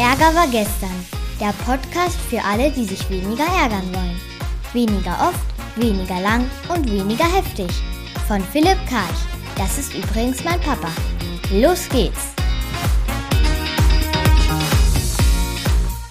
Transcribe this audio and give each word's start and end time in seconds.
Ärger 0.00 0.34
war 0.34 0.46
gestern. 0.46 1.04
Der 1.38 1.52
Podcast 1.66 2.18
für 2.30 2.42
alle, 2.42 2.70
die 2.70 2.86
sich 2.86 3.10
weniger 3.10 3.44
ärgern 3.44 3.86
wollen. 3.92 4.18
Weniger 4.72 5.12
oft, 5.28 5.44
weniger 5.76 6.18
lang 6.22 6.50
und 6.74 6.90
weniger 6.90 7.26
heftig. 7.26 7.68
Von 8.26 8.40
Philipp 8.40 8.78
Karch. 8.88 9.20
Das 9.58 9.76
ist 9.76 9.92
übrigens 9.92 10.42
mein 10.42 10.58
Papa. 10.60 10.88
Los 11.52 11.86
geht's! 11.90 12.32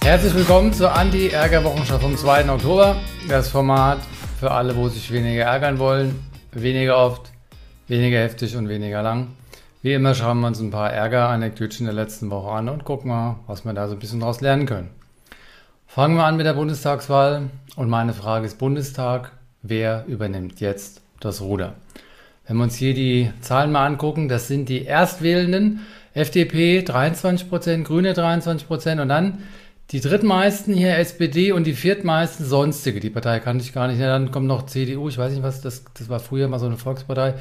Herzlich 0.03 0.35
willkommen 0.35 0.71
zur 0.71 0.93
Anti-Ärger-Wochenschau 0.93 1.97
vom 1.97 2.15
2. 2.15 2.47
Oktober. 2.47 2.95
Das 3.27 3.49
Format 3.49 4.01
für 4.39 4.51
alle, 4.51 4.75
wo 4.75 4.87
sich 4.87 5.11
weniger 5.11 5.45
ärgern 5.45 5.79
wollen. 5.79 6.29
Weniger 6.51 6.95
oft, 6.95 7.31
weniger 7.87 8.19
heftig 8.19 8.55
und 8.55 8.69
weniger 8.69 9.01
lang. 9.01 9.29
Wie 9.81 9.93
immer 9.93 10.13
schauen 10.13 10.41
wir 10.41 10.47
uns 10.47 10.59
ein 10.59 10.71
paar 10.71 10.91
Ärger-Anekdötchen 10.91 11.85
der 11.85 11.95
letzten 11.95 12.29
Woche 12.29 12.51
an 12.51 12.67
und 12.67 12.83
gucken 12.83 13.07
mal, 13.11 13.37
was 13.47 13.63
wir 13.63 13.71
da 13.71 13.87
so 13.87 13.93
ein 13.93 13.99
bisschen 13.99 14.19
draus 14.19 14.41
lernen 14.41 14.65
können. 14.65 14.89
Fangen 15.87 16.17
wir 16.17 16.25
an 16.25 16.35
mit 16.35 16.45
der 16.45 16.53
Bundestagswahl 16.53 17.43
und 17.77 17.87
meine 17.87 18.11
Frage 18.11 18.45
ist 18.45 18.57
Bundestag, 18.57 19.31
wer 19.61 20.03
übernimmt 20.05 20.59
jetzt 20.59 21.01
das 21.21 21.39
Ruder? 21.39 21.75
Wenn 22.45 22.57
wir 22.57 22.63
uns 22.63 22.75
hier 22.75 22.93
die 22.93 23.31
Zahlen 23.39 23.71
mal 23.71 23.85
angucken, 23.85 24.27
das 24.27 24.49
sind 24.49 24.67
die 24.67 24.83
Erstwählenden, 24.83 25.79
FDP 26.13 26.79
23%, 26.81 27.83
Grüne 27.83 28.11
23% 28.11 29.01
und 29.01 29.07
dann 29.07 29.43
die 29.91 30.01
drittmeisten 30.01 30.75
hier 30.75 30.97
SPD 30.97 31.51
und 31.51 31.65
die 31.65 31.73
viertmeisten 31.73 32.45
sonstige. 32.45 32.99
Die 32.99 33.09
Partei 33.09 33.39
kannte 33.39 33.63
ich 33.63 33.73
gar 33.73 33.87
nicht. 33.87 33.99
Ja, 33.99 34.07
dann 34.07 34.29
kommt 34.29 34.45
noch 34.45 34.67
CDU. 34.67 35.09
Ich 35.09 35.17
weiß 35.17 35.31
nicht, 35.33 35.41
was 35.41 35.61
das, 35.61 35.83
das 35.97 36.09
war 36.09 36.19
früher 36.19 36.47
mal 36.47 36.59
so 36.59 36.67
eine 36.67 36.77
Volkspartei. 36.77 37.33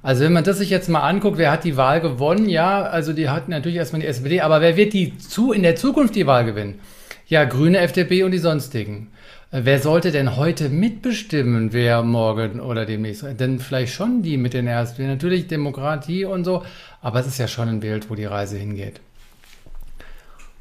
Also 0.00 0.24
wenn 0.24 0.32
man 0.32 0.44
das 0.44 0.58
sich 0.58 0.70
jetzt 0.70 0.88
mal 0.88 1.00
anguckt, 1.00 1.38
wer 1.38 1.50
hat 1.50 1.64
die 1.64 1.76
Wahl 1.76 2.00
gewonnen? 2.00 2.48
Ja, 2.48 2.82
also 2.82 3.12
die 3.12 3.28
hatten 3.28 3.50
natürlich 3.50 3.78
erstmal 3.78 4.00
die 4.00 4.06
SPD, 4.06 4.42
aber 4.42 4.60
wer 4.60 4.76
wird 4.76 4.92
die 4.92 5.18
zu, 5.18 5.52
in 5.52 5.64
der 5.64 5.74
Zukunft 5.74 6.14
die 6.14 6.26
Wahl 6.26 6.44
gewinnen? 6.44 6.78
Ja, 7.26 7.44
Grüne, 7.44 7.78
FDP 7.78 8.22
und 8.22 8.30
die 8.30 8.38
sonstigen. 8.38 9.08
Äh, 9.50 9.62
wer 9.64 9.80
sollte 9.80 10.12
denn 10.12 10.36
heute 10.36 10.68
mitbestimmen, 10.68 11.72
wer 11.72 12.04
morgen 12.04 12.60
oder 12.60 12.86
demnächst? 12.86 13.24
Denn 13.40 13.58
vielleicht 13.58 13.92
schon 13.92 14.22
die 14.22 14.36
mit 14.36 14.54
den 14.54 14.68
Ersten. 14.68 15.08
Natürlich 15.08 15.48
Demokratie 15.48 16.26
und 16.26 16.44
so, 16.44 16.62
aber 17.00 17.18
es 17.18 17.26
ist 17.26 17.38
ja 17.38 17.48
schon 17.48 17.68
ein 17.68 17.80
Bild, 17.80 18.08
wo 18.08 18.14
die 18.14 18.24
Reise 18.24 18.56
hingeht. 18.56 19.00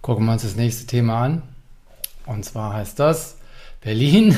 Gucken 0.05 0.27
wir 0.27 0.33
uns 0.33 0.43
das 0.43 0.55
nächste 0.55 0.85
Thema 0.85 1.23
an. 1.23 1.41
Und 2.27 2.45
zwar 2.45 2.75
heißt 2.75 2.99
das, 2.99 3.39
Berlin, 3.81 4.37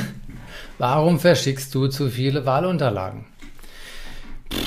warum 0.77 1.19
verschickst 1.19 1.75
du 1.75 1.87
zu 1.87 2.09
viele 2.09 2.45
Wahlunterlagen? 2.45 3.25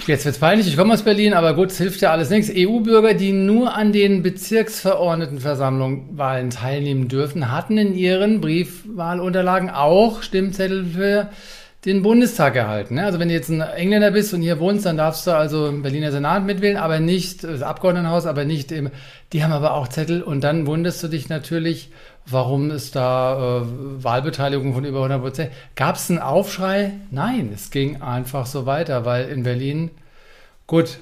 Jetzt 0.07 0.27
wird 0.27 0.35
es 0.35 0.39
peinlich, 0.39 0.69
ich 0.69 0.77
komme 0.77 0.93
aus 0.93 1.03
Berlin, 1.03 1.33
aber 1.33 1.55
gut, 1.55 1.71
es 1.71 1.79
hilft 1.79 2.03
ja 2.03 2.11
alles 2.11 2.29
nichts. 2.29 2.53
EU-Bürger, 2.55 3.15
die 3.15 3.33
nur 3.33 3.75
an 3.75 3.93
den 3.93 4.23
Bezirksverordnetenversammlungen 4.23 6.19
Wahlen 6.19 6.51
teilnehmen 6.51 7.09
dürfen, 7.09 7.51
hatten 7.51 7.79
in 7.79 7.95
ihren 7.95 8.43
Briefwahlunterlagen 8.43 9.71
auch 9.71 10.23
Stimmzettel 10.23 10.85
für 10.85 11.31
den 11.85 12.03
Bundestag 12.03 12.57
erhalten. 12.57 12.97
Ne? 12.97 13.05
Also 13.05 13.19
wenn 13.19 13.29
du 13.29 13.35
jetzt 13.35 13.49
ein 13.49 13.61
Engländer 13.61 14.11
bist 14.11 14.35
und 14.35 14.43
hier 14.43 14.61
wohnst, 14.61 14.85
dann 14.85 14.99
darfst 14.99 15.27
du 15.27 15.31
also 15.31 15.69
im 15.69 15.83
Berliner 15.83 16.13
Senat 16.13 16.45
mitwählen, 16.45 16.77
aber 16.77 17.01
nicht 17.01 17.43
das 17.43 17.63
Abgeordnetenhaus, 17.63 18.27
aber 18.27 18.45
nicht 18.45 18.71
im. 18.71 18.91
Die 19.33 19.43
haben 19.43 19.53
aber 19.53 19.75
auch 19.75 19.89
Zettel 19.89 20.23
und 20.23 20.43
dann 20.43 20.67
wunderst 20.67 21.03
du 21.03 21.09
dich 21.09 21.29
natürlich, 21.29 21.91
warum 22.27 22.71
ist 22.71 22.97
da 22.97 23.63
äh, 23.63 24.05
Wahlbeteiligung 24.05 24.75
von 24.75 24.85
über 24.85 24.99
100 24.99 25.23
Prozent. 25.23 25.53
Gab 25.75 25.97
es 25.97 26.11
einen 26.11 26.19
Aufschrei? 26.19 26.93
Nein, 27.11 27.51
es 27.55 27.71
ging 27.71 28.03
einfach 28.03 28.45
so 28.47 28.67
weiter, 28.67 29.07
weil 29.07 29.29
in 29.29 29.43
Berlin, 29.45 29.91
gut, 30.67 30.99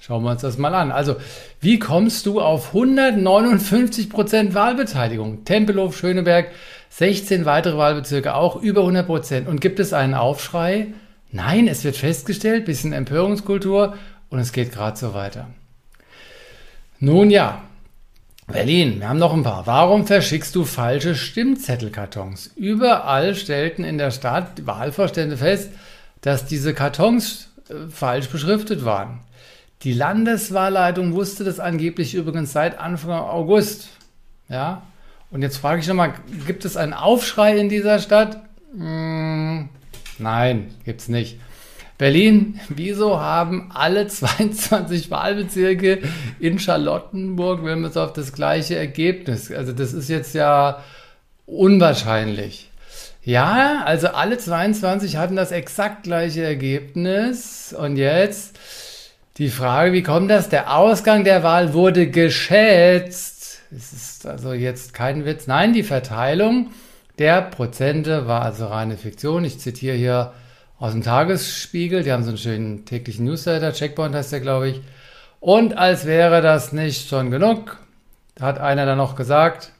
schauen 0.00 0.22
wir 0.22 0.30
uns 0.30 0.42
das 0.42 0.58
mal 0.58 0.74
an. 0.74 0.92
Also, 0.92 1.16
wie 1.60 1.78
kommst 1.78 2.26
du 2.26 2.40
auf 2.40 2.68
159 2.68 4.10
Prozent 4.10 4.54
Wahlbeteiligung? 4.54 5.44
Tempelhof, 5.44 5.96
Schöneberg, 5.96 6.48
16 6.90 7.44
weitere 7.44 7.76
Wahlbezirke 7.76 8.34
auch 8.34 8.56
über 8.56 8.80
100 8.80 9.06
Prozent. 9.06 9.48
Und 9.48 9.60
gibt 9.60 9.80
es 9.80 9.92
einen 9.92 10.14
Aufschrei? 10.14 10.88
Nein, 11.32 11.68
es 11.68 11.84
wird 11.84 11.96
festgestellt, 11.96 12.64
bisschen 12.64 12.92
Empörungskultur 12.92 13.96
und 14.30 14.38
es 14.38 14.52
geht 14.52 14.72
gerade 14.72 14.96
so 14.96 15.14
weiter. 15.14 15.48
Nun 16.98 17.30
ja, 17.30 17.62
Berlin, 18.46 19.00
wir 19.00 19.08
haben 19.08 19.18
noch 19.18 19.32
ein 19.32 19.44
paar. 19.44 19.66
Warum 19.66 20.06
verschickst 20.06 20.54
du 20.54 20.64
falsche 20.64 21.14
Stimmzettelkartons? 21.14 22.50
Überall 22.56 23.34
stellten 23.36 23.84
in 23.84 23.96
der 23.96 24.10
Stadt 24.10 24.66
Wahlvorstände 24.66 25.36
fest, 25.36 25.70
dass 26.20 26.46
diese 26.46 26.74
Kartons 26.74 27.48
äh, 27.68 27.88
falsch 27.88 28.28
beschriftet 28.28 28.84
waren. 28.84 29.20
Die 29.82 29.94
Landeswahlleitung 29.94 31.14
wusste 31.14 31.42
das 31.42 31.58
angeblich 31.58 32.14
übrigens 32.14 32.52
seit 32.52 32.78
Anfang 32.78 33.12
August. 33.12 33.88
Ja, 34.48 34.82
und 35.30 35.42
jetzt 35.42 35.56
frage 35.56 35.80
ich 35.80 35.88
nochmal, 35.88 36.12
gibt 36.46 36.64
es 36.64 36.76
einen 36.76 36.92
Aufschrei 36.92 37.56
in 37.56 37.68
dieser 37.68 37.98
Stadt? 37.98 38.42
Hm, 38.74 39.68
nein, 40.18 40.74
gibt 40.84 41.00
es 41.00 41.08
nicht. 41.08 41.38
Berlin, 41.96 42.60
wieso 42.68 43.20
haben 43.20 43.70
alle 43.72 44.06
22 44.08 45.10
Wahlbezirke 45.10 46.00
in 46.38 46.58
Charlottenburg, 46.58 47.64
wenn 47.64 47.80
wir 47.80 47.88
es 47.88 47.96
auf 47.96 48.12
das 48.12 48.32
gleiche 48.32 48.76
Ergebnis? 48.76 49.50
Also 49.50 49.72
das 49.72 49.92
ist 49.94 50.08
jetzt 50.08 50.34
ja 50.34 50.82
unwahrscheinlich. 51.46 52.70
Ja, 53.22 53.82
also 53.84 54.08
alle 54.08 54.38
22 54.38 55.16
hatten 55.16 55.36
das 55.36 55.52
exakt 55.52 56.04
gleiche 56.04 56.42
Ergebnis. 56.42 57.74
Und 57.78 57.96
jetzt 57.96 58.58
die 59.40 59.50
Frage, 59.50 59.92
wie 59.92 60.04
kommt 60.04 60.30
das? 60.30 60.48
Der 60.48 60.76
Ausgang 60.76 61.24
der 61.24 61.42
Wahl 61.42 61.74
wurde 61.74 62.08
geschätzt 62.08 63.40
es 63.72 63.92
ist 63.92 64.26
also 64.26 64.52
jetzt 64.52 64.94
kein 64.94 65.24
Witz. 65.24 65.46
Nein, 65.46 65.72
die 65.72 65.82
Verteilung 65.82 66.70
der 67.18 67.42
Prozente 67.42 68.26
war 68.26 68.42
also 68.42 68.66
reine 68.66 68.96
Fiktion. 68.96 69.44
Ich 69.44 69.60
zitiere 69.60 69.96
hier 69.96 70.32
aus 70.78 70.92
dem 70.92 71.02
Tagesspiegel. 71.02 72.02
Die 72.02 72.12
haben 72.12 72.24
so 72.24 72.30
einen 72.30 72.38
schönen 72.38 72.84
täglichen 72.84 73.24
Newsletter. 73.26 73.72
Checkpoint 73.72 74.14
heißt 74.14 74.32
der, 74.32 74.40
glaube 74.40 74.70
ich. 74.70 74.80
Und 75.38 75.76
als 75.78 76.04
wäre 76.04 76.42
das 76.42 76.72
nicht 76.72 77.08
schon 77.08 77.30
genug, 77.30 77.78
hat 78.40 78.58
einer 78.58 78.86
dann 78.86 78.98
noch 78.98 79.14
gesagt, 79.14 79.70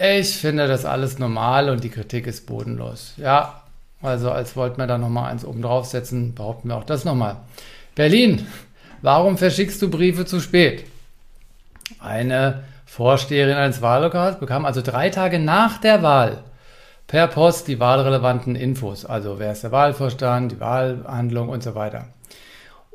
ich 0.00 0.36
finde 0.36 0.66
das 0.66 0.84
alles 0.84 1.18
normal 1.18 1.70
und 1.70 1.84
die 1.84 1.90
Kritik 1.90 2.26
ist 2.26 2.46
bodenlos. 2.46 3.14
Ja, 3.16 3.62
also 4.00 4.30
als 4.30 4.56
wollten 4.56 4.78
wir 4.78 4.86
da 4.86 4.98
nochmal 4.98 5.30
eins 5.30 5.44
oben 5.44 5.62
draufsetzen, 5.62 6.34
behaupten 6.34 6.68
wir 6.68 6.76
auch 6.76 6.84
das 6.84 7.04
nochmal. 7.04 7.36
Berlin, 7.94 8.46
warum 9.02 9.38
verschickst 9.38 9.80
du 9.80 9.90
Briefe 9.90 10.24
zu 10.26 10.40
spät? 10.40 10.84
Eine 12.00 12.64
Vorsteherin 12.86 13.56
eines 13.56 13.82
Wahllokals 13.82 14.38
bekam 14.38 14.64
also 14.64 14.82
drei 14.82 15.10
Tage 15.10 15.38
nach 15.38 15.78
der 15.78 16.02
Wahl 16.02 16.44
per 17.06 17.28
Post 17.28 17.68
die 17.68 17.80
wahlrelevanten 17.80 18.56
Infos. 18.56 19.04
Also 19.04 19.38
wer 19.38 19.52
ist 19.52 19.62
der 19.62 19.72
Wahlvorstand, 19.72 20.52
die 20.52 20.60
Wahlhandlung 20.60 21.48
und 21.48 21.62
so 21.62 21.74
weiter. 21.74 22.06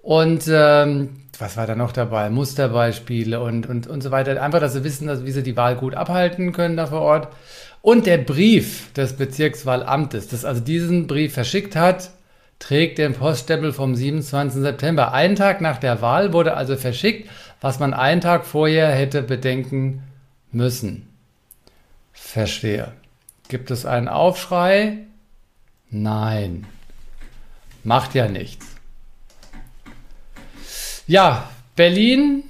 Und 0.01 0.43
ähm, 0.49 1.21
was 1.37 1.57
war 1.57 1.67
da 1.67 1.75
noch 1.75 1.91
dabei? 1.91 2.29
Musterbeispiele 2.29 3.39
und, 3.39 3.67
und, 3.67 3.87
und 3.87 4.01
so 4.01 4.11
weiter. 4.11 4.41
Einfach, 4.41 4.59
dass 4.59 4.73
sie 4.73 4.83
wissen, 4.83 5.07
dass, 5.07 5.25
wie 5.25 5.31
sie 5.31 5.43
die 5.43 5.57
Wahl 5.57 5.75
gut 5.75 5.95
abhalten 5.95 6.51
können 6.51 6.77
da 6.77 6.87
vor 6.87 7.01
Ort. 7.01 7.27
Und 7.81 8.05
der 8.05 8.17
Brief 8.17 8.91
des 8.93 9.13
Bezirkswahlamtes, 9.13 10.27
das 10.27 10.43
also 10.43 10.61
diesen 10.61 11.07
Brief 11.07 11.33
verschickt 11.33 11.75
hat, 11.75 12.11
trägt 12.59 12.97
den 12.97 13.13
Poststempel 13.13 13.73
vom 13.73 13.95
27. 13.95 14.61
September. 14.61 15.13
Einen 15.13 15.35
Tag 15.35 15.61
nach 15.61 15.77
der 15.77 16.01
Wahl 16.01 16.33
wurde 16.33 16.55
also 16.55 16.75
verschickt, 16.75 17.29
was 17.61 17.79
man 17.79 17.93
einen 17.93 18.21
Tag 18.21 18.45
vorher 18.45 18.91
hätte 18.91 19.21
bedenken 19.23 20.03
müssen. 20.51 21.07
Verstehe. 22.11 22.91
Gibt 23.47 23.71
es 23.71 23.85
einen 23.85 24.07
Aufschrei? 24.07 24.99
Nein. 25.89 26.67
Macht 27.83 28.13
ja 28.13 28.27
nichts. 28.27 28.67
Ja, 31.07 31.49
Berlin 31.75 32.43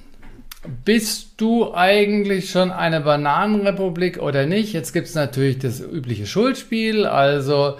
bist 0.84 1.40
du 1.40 1.72
eigentlich 1.72 2.50
schon 2.50 2.70
eine 2.70 3.00
Bananenrepublik 3.00 4.20
oder 4.20 4.44
nicht? 4.44 4.74
Jetzt 4.74 4.92
gibt 4.92 5.08
es 5.08 5.14
natürlich 5.14 5.58
das 5.58 5.80
übliche 5.80 6.26
Schuldspiel. 6.26 7.06
Also 7.06 7.76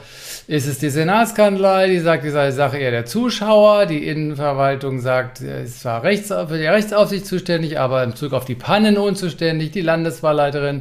ist 0.46 0.66
es 0.66 0.78
die 0.78 0.88
Senatskanzlei, 0.88 1.88
die 1.88 1.98
sagt, 1.98 2.24
die 2.24 2.30
sei 2.30 2.50
Sache 2.52 2.78
eher 2.78 2.90
der 2.90 3.04
Zuschauer. 3.04 3.84
Die 3.84 4.06
Innenverwaltung 4.06 5.00
sagt, 5.00 5.42
es 5.42 5.84
war 5.84 6.02
rechts, 6.02 6.28
für 6.28 6.58
die 6.58 6.66
Rechtsaufsicht 6.66 7.26
zuständig, 7.26 7.78
aber 7.78 8.02
im 8.02 8.16
Zug 8.16 8.32
auf 8.32 8.46
die 8.46 8.54
Pannen 8.54 8.96
unzuständig. 8.96 9.72
Die 9.72 9.82
Landeswahlleiterin 9.82 10.80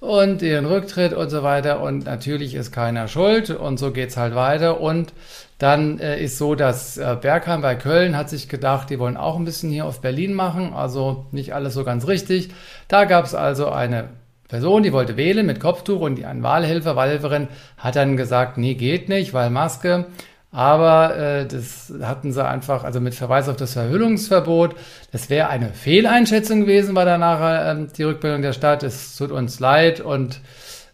und 0.00 0.40
ihren 0.40 0.64
Rücktritt 0.64 1.12
und 1.12 1.30
so 1.30 1.42
weiter. 1.42 1.80
Und 1.80 2.06
natürlich 2.06 2.54
ist 2.54 2.72
keiner 2.72 3.06
schuld 3.06 3.50
und 3.50 3.78
so 3.78 3.92
geht's 3.92 4.16
halt 4.16 4.34
weiter. 4.34 4.80
Und 4.80 5.12
dann 5.58 5.98
äh, 6.00 6.22
ist 6.22 6.38
so, 6.38 6.54
dass 6.54 6.96
äh, 6.96 7.16
Bergheim 7.20 7.60
bei 7.60 7.74
Köln 7.74 8.16
hat 8.16 8.30
sich 8.30 8.48
gedacht, 8.48 8.88
die 8.88 8.98
wollen 8.98 9.18
auch 9.18 9.36
ein 9.36 9.44
bisschen 9.44 9.70
hier 9.70 9.84
auf 9.84 10.00
Berlin 10.00 10.32
machen, 10.32 10.72
also 10.72 11.26
nicht 11.32 11.54
alles 11.54 11.74
so 11.74 11.84
ganz 11.84 12.08
richtig. 12.08 12.50
Da 12.88 13.04
gab 13.04 13.26
es 13.26 13.34
also 13.34 13.68
eine 13.68 14.08
Person, 14.48 14.82
die 14.82 14.92
wollte 14.92 15.16
wählen 15.16 15.46
mit 15.46 15.60
Kopftuch 15.60 16.00
und 16.00 16.24
ein 16.24 16.42
Wahlhelfer, 16.42 16.96
Wahlhelferin 16.96 17.48
hat 17.76 17.94
dann 17.94 18.16
gesagt, 18.16 18.56
nee, 18.58 18.74
geht 18.74 19.08
nicht, 19.08 19.32
weil 19.34 19.50
Maske. 19.50 20.06
Aber 20.52 21.16
äh, 21.16 21.46
das 21.46 21.92
hatten 22.02 22.32
sie 22.32 22.44
einfach, 22.44 22.82
also 22.82 23.00
mit 23.00 23.14
Verweis 23.14 23.48
auf 23.48 23.56
das 23.56 23.74
Verhüllungsverbot, 23.74 24.74
das 25.12 25.30
wäre 25.30 25.48
eine 25.48 25.72
Fehleinschätzung 25.72 26.62
gewesen, 26.62 26.96
war 26.96 27.04
danach 27.04 27.76
äh, 27.76 27.86
die 27.96 28.02
Rückmeldung 28.02 28.42
der 28.42 28.52
Stadt. 28.52 28.82
Es 28.82 29.16
tut 29.16 29.30
uns 29.30 29.60
leid 29.60 30.00
und 30.00 30.40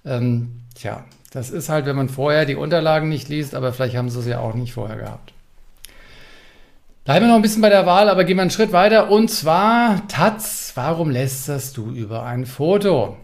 ähm, 0.05 0.61
tja, 0.75 1.05
das 1.33 1.51
ist 1.51 1.71
halt, 1.71 1.87
wenn 1.87 1.97
man 1.97 2.11
vorher 2.11 2.45
die 2.45 2.55
Unterlagen 2.55 3.09
nicht 3.09 3.29
liest, 3.29 3.55
aber 3.55 3.73
vielleicht 3.73 3.97
haben 3.97 4.11
sie 4.11 4.21
es 4.21 4.27
ja 4.27 4.41
auch 4.41 4.55
nicht 4.55 4.75
vorher 4.75 4.97
gehabt. 4.97 5.33
Bleiben 7.05 7.27
wir 7.27 7.29
noch 7.29 7.37
ein 7.37 7.43
bisschen 7.43 7.63
bei 7.63 7.71
der 7.71 7.87
Wahl, 7.87 8.09
aber 8.09 8.25
gehen 8.25 8.37
wir 8.37 8.43
einen 8.43 8.51
Schritt 8.51 8.73
weiter. 8.73 9.11
Und 9.11 9.31
zwar, 9.31 10.07
Taz, 10.09 10.73
warum 10.75 11.09
lästerst 11.09 11.77
du 11.77 11.93
über 11.93 12.25
ein 12.25 12.47
Foto? 12.47 13.17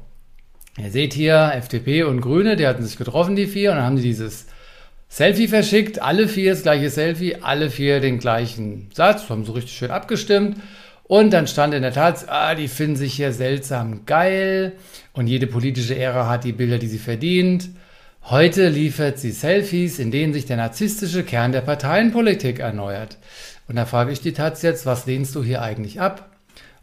Ihr 0.79 0.91
seht 0.91 1.13
hier 1.13 1.53
FDP 1.55 2.05
und 2.05 2.21
Grüne, 2.21 2.57
die 2.57 2.67
hatten 2.67 2.85
sich 2.85 2.97
getroffen, 2.97 3.35
die 3.35 3.47
vier, 3.47 3.73
und 3.73 3.79
dann 3.79 3.87
haben 3.87 3.97
die 3.97 4.03
dieses 4.03 4.47
Selfie 5.15 5.47
verschickt, 5.47 6.01
alle 6.01 6.27
vier 6.27 6.53
das 6.53 6.63
gleiche 6.63 6.89
Selfie, 6.89 7.37
alle 7.43 7.69
vier 7.69 8.01
den 8.01 8.19
gleichen 8.19 8.89
Satz, 8.95 9.29
haben 9.29 9.45
so 9.45 9.53
richtig 9.53 9.75
schön 9.75 9.91
abgestimmt. 9.91 10.57
Und 11.05 11.35
dann 11.35 11.47
stand 11.47 11.75
in 11.75 11.83
der 11.83 11.93
Tat, 11.93 12.31
ah, 12.31 12.55
die 12.55 12.67
finden 12.67 12.97
sich 12.97 13.13
hier 13.13 13.35
seltsam 13.35 14.07
geil 14.07 14.73
und 15.13 15.27
jede 15.27 15.47
politische 15.47 15.95
Ära 15.95 16.31
hat 16.31 16.45
die 16.45 16.55
Bilder, 16.55 16.79
die 16.79 16.87
sie 16.87 16.97
verdient. 16.97 17.69
Heute 18.31 18.71
liefert 18.71 19.19
sie 19.19 19.33
Selfies, 19.33 19.99
in 19.99 20.13
denen 20.13 20.33
sich 20.33 20.47
der 20.47 20.57
narzisstische 20.57 21.25
Kern 21.25 21.53
der 21.53 21.61
Parteienpolitik 21.61 22.61
erneuert. 22.61 23.19
Und 23.69 23.77
da 23.77 23.85
frage 23.85 24.13
ich 24.13 24.23
die 24.23 24.33
Taz 24.33 24.63
jetzt, 24.63 24.87
was 24.87 25.05
lehnst 25.05 25.35
du 25.35 25.45
hier 25.45 25.61
eigentlich 25.61 26.01
ab? 26.01 26.31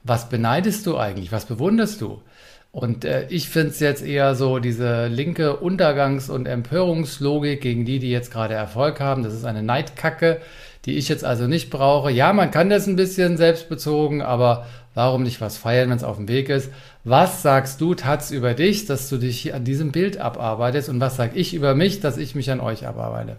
Was 0.04 0.30
beneidest 0.30 0.86
du 0.86 1.00
eigentlich? 1.00 1.32
Was 1.32 1.46
bewunderst 1.46 2.00
du? 2.00 2.22
Und 2.72 3.04
äh, 3.04 3.26
ich 3.30 3.50
finde 3.50 3.70
es 3.70 3.80
jetzt 3.80 4.06
eher 4.06 4.36
so, 4.36 4.60
diese 4.60 5.08
linke 5.08 5.58
Untergangs- 5.58 6.30
und 6.30 6.46
Empörungslogik 6.46 7.62
gegen 7.62 7.86
die, 7.86 8.00
die 8.00 8.12
jetzt 8.12 8.32
gerade 8.32 8.54
Erfolg 8.54 9.00
haben. 9.00 9.24
Das 9.24 9.34
ist 9.34 9.46
eine 9.46 9.64
Neidkacke, 9.64 10.40
die 10.86 10.96
ich 10.96 11.10
jetzt 11.10 11.26
also 11.26 11.48
nicht 11.48 11.72
brauche. 11.72 12.12
Ja, 12.12 12.32
man 12.32 12.52
kann 12.52 12.70
das 12.70 12.86
ein 12.86 12.96
bisschen 12.96 13.38
selbstbezogen, 13.38 14.22
aber 14.22 14.68
warum 14.94 15.24
nicht 15.24 15.42
was 15.42 15.58
feiern, 15.58 15.90
wenn 15.90 15.98
es 15.98 16.04
auf 16.04 16.18
dem 16.18 16.28
Weg 16.28 16.50
ist? 16.50 16.72
Was 17.04 17.42
sagst 17.42 17.82
du, 17.82 17.96
Taz, 17.96 18.30
über 18.30 18.54
dich, 18.54 18.86
dass 18.86 19.10
du 19.10 19.18
dich 19.18 19.54
an 19.54 19.64
diesem 19.64 19.92
Bild 19.92 20.18
abarbeitest? 20.20 20.90
Und 20.90 21.00
was 21.00 21.16
sage 21.16 21.38
ich 21.38 21.56
über 21.56 21.74
mich, 21.74 22.02
dass 22.02 22.18
ich 22.18 22.36
mich 22.36 22.52
an 22.52 22.60
euch 22.60 22.86
abarbeite? 22.86 23.38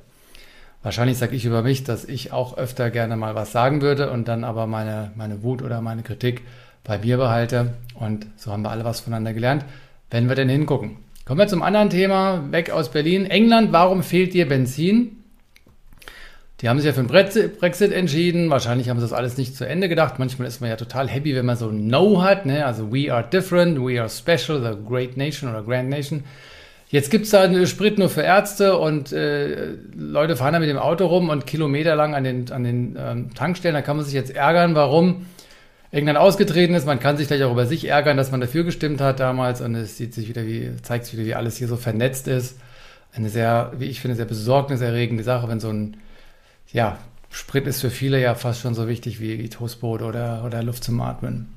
Wahrscheinlich 0.83 1.19
sage 1.19 1.37
ich 1.37 1.45
über 1.45 1.63
mich, 1.63 1.85
dass 1.85 2.05
ich 2.05 2.33
auch 2.33 2.57
öfter 2.57 2.91
gerne 2.91 3.17
mal 3.17 3.35
was 3.35 3.53
sagen 3.53 3.83
würde 3.83 4.11
und 4.11 4.27
dann 4.29 4.45
aber 4.45 4.67
meine, 4.67 5.13
meine 5.15 5.43
Wut 5.43 5.63
oder 5.63 5.83
meine 5.83 6.03
Kritik 6.03 6.43
bei 6.85 6.99
mir 6.99 7.17
behalte. 7.17 7.75
Und 7.95 8.27
so 8.37 8.53
haben 8.53 8.63
wir 8.63 8.71
alle 8.71 8.85
was 8.85 9.01
voneinander 9.01 9.33
gelernt, 9.33 9.65
wenn 10.11 10.29
wir 10.29 10.37
denn 10.37 10.49
hingucken. 10.49 10.97
Kommen 11.25 11.39
wir 11.39 11.49
zum 11.49 11.63
anderen 11.63 11.91
Thema, 11.91 12.51
weg 12.51 12.71
aus 12.71 12.91
Berlin. 12.91 13.27
England, 13.27 13.73
warum 13.73 14.03
fehlt 14.03 14.35
dir 14.35 14.49
Benzin? 14.49 15.17
Die 16.61 16.69
haben 16.69 16.79
sich 16.79 16.87
ja 16.87 16.93
für 16.93 17.03
den 17.03 17.09
Brexit 17.59 17.93
entschieden. 17.93 18.51
Wahrscheinlich 18.51 18.91
haben 18.91 18.99
sie 18.99 19.05
das 19.05 19.15
alles 19.15 19.39
nicht 19.39 19.57
zu 19.57 19.67
Ende 19.67 19.89
gedacht. 19.89 20.19
Manchmal 20.19 20.47
ist 20.47 20.61
man 20.61 20.69
ja 20.69 20.77
total 20.77 21.09
happy, 21.09 21.35
wenn 21.35 21.47
man 21.47 21.57
so 21.57 21.69
ein 21.69 21.87
No 21.87 22.23
hat. 22.23 22.45
Ne? 22.45 22.67
Also 22.67 22.93
we 22.93 23.13
are 23.13 23.25
different, 23.25 23.79
we 23.79 23.99
are 23.99 24.11
special, 24.11 24.61
the 24.61 24.77
great 24.87 25.17
nation 25.17 25.49
oder 25.49 25.63
grand 25.63 25.89
nation. 25.89 26.25
Jetzt 26.89 27.11
gibt 27.11 27.25
es 27.27 27.31
da 27.31 27.43
einen 27.43 27.67
Sprit 27.67 27.99
nur 27.99 28.09
für 28.09 28.23
Ärzte 28.23 28.77
und 28.77 29.13
äh, 29.13 29.75
Leute 29.97 30.37
fahren 30.37 30.53
da 30.53 30.59
mit 30.59 30.69
dem 30.69 30.77
Auto 30.77 31.07
rum 31.07 31.29
und 31.29 31.47
kilometerlang 31.47 32.15
an 32.15 32.25
den, 32.25 32.51
an 32.51 32.65
den 32.65 32.97
ähm, 32.99 33.35
Tankstellen. 33.35 33.75
Da 33.75 33.81
kann 33.81 33.97
man 33.97 34.05
sich 34.05 34.15
jetzt 34.15 34.35
ärgern, 34.35 34.75
warum 34.75 35.27
irgendwann 35.93 36.17
ausgetreten 36.17 36.75
ist. 36.75 36.87
Man 36.87 37.01
kann 37.01 37.17
sich 37.17 37.29
gleich 37.29 37.43
auch 37.45 37.53
über 37.53 37.67
sich 37.67 37.89
ärgern, 37.89 38.17
dass 38.17 38.31
man 38.31 38.41
dafür 38.41 38.65
gestimmt 38.65 39.01
hat 39.01 39.21
damals 39.21 39.61
und 39.61 39.75
es 39.75 39.97
sieht 39.97 40.15
sich 40.15 40.29
wieder 40.29 40.47
wie, 40.47 40.71
zeigt 40.83 41.07
sich 41.07 41.15
wieder, 41.15 41.27
wie 41.27 41.35
alles 41.35 41.57
hier 41.57 41.69
so 41.69 41.77
vernetzt 41.77 42.29
ist. 42.29 42.59
Eine 43.13 43.29
sehr, 43.29 43.73
wie 43.77 43.87
ich 43.87 44.01
finde, 44.01 44.17
sehr 44.17 44.25
besorgniserregende 44.25 45.25
Sache, 45.25 45.49
wenn 45.49 45.61
so 45.61 45.71
ein, 45.71 45.97
ja, 46.73 46.99
Sprit 47.31 47.67
ist 47.67 47.81
für 47.81 47.91
viele 47.91 48.21
ja 48.21 48.35
fast 48.35 48.61
schon 48.61 48.75
so 48.75 48.89
wichtig 48.89 49.21
wie 49.21 49.49
Toastbrot 49.49 50.03
oder, 50.03 50.45
oder 50.45 50.63
Luft 50.63 50.85
zum 50.85 51.01
Atmen. 51.01 51.53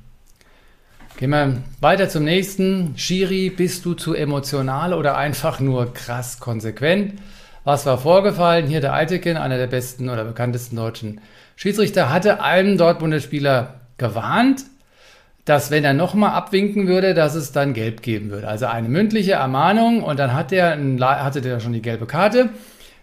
Gehen 1.18 1.30
wir 1.30 1.62
weiter 1.80 2.10
zum 2.10 2.24
nächsten. 2.24 2.94
Shiri, 2.98 3.52
bist 3.52 3.86
du 3.86 3.94
zu 3.94 4.16
emotional 4.16 4.94
oder 4.94 5.16
einfach 5.16 5.60
nur 5.60 5.94
krass 5.94 6.40
konsequent? 6.40 7.20
Was 7.64 7.86
war 7.86 7.98
vorgefallen? 7.98 8.68
Hier 8.68 8.82
der 8.82 8.94
Eitekin, 8.94 9.38
einer 9.38 9.58
der 9.58 9.68
besten 9.68 10.10
oder 10.10 10.26
bekanntesten 10.26 10.76
deutschen 10.76 11.22
Schiedsrichter, 11.56 12.12
hatte 12.12 12.42
einen 12.42 12.78
Dortmunder-Spieler 12.78 13.80
gewarnt, 13.98 14.64
dass 15.46 15.72
wenn 15.72 15.84
er 15.84 15.94
nochmal 15.94 16.32
abwinken 16.32 16.88
würde, 16.88 17.14
dass 17.14 17.36
es 17.36 17.52
dann 17.52 17.74
gelb 17.74 18.02
geben 18.02 18.30
würde. 18.32 18.48
Also 18.48 18.66
eine 18.68 18.88
mündliche 18.88 19.34
Ermahnung 19.34 20.04
und 20.04 20.18
dann 20.20 20.34
hat 20.34 20.52
der, 20.52 20.78
hatte 21.02 21.42
der 21.42 21.60
schon 21.60 21.74
die 21.74 21.82
gelbe 21.82 22.06
Karte. 22.06 22.50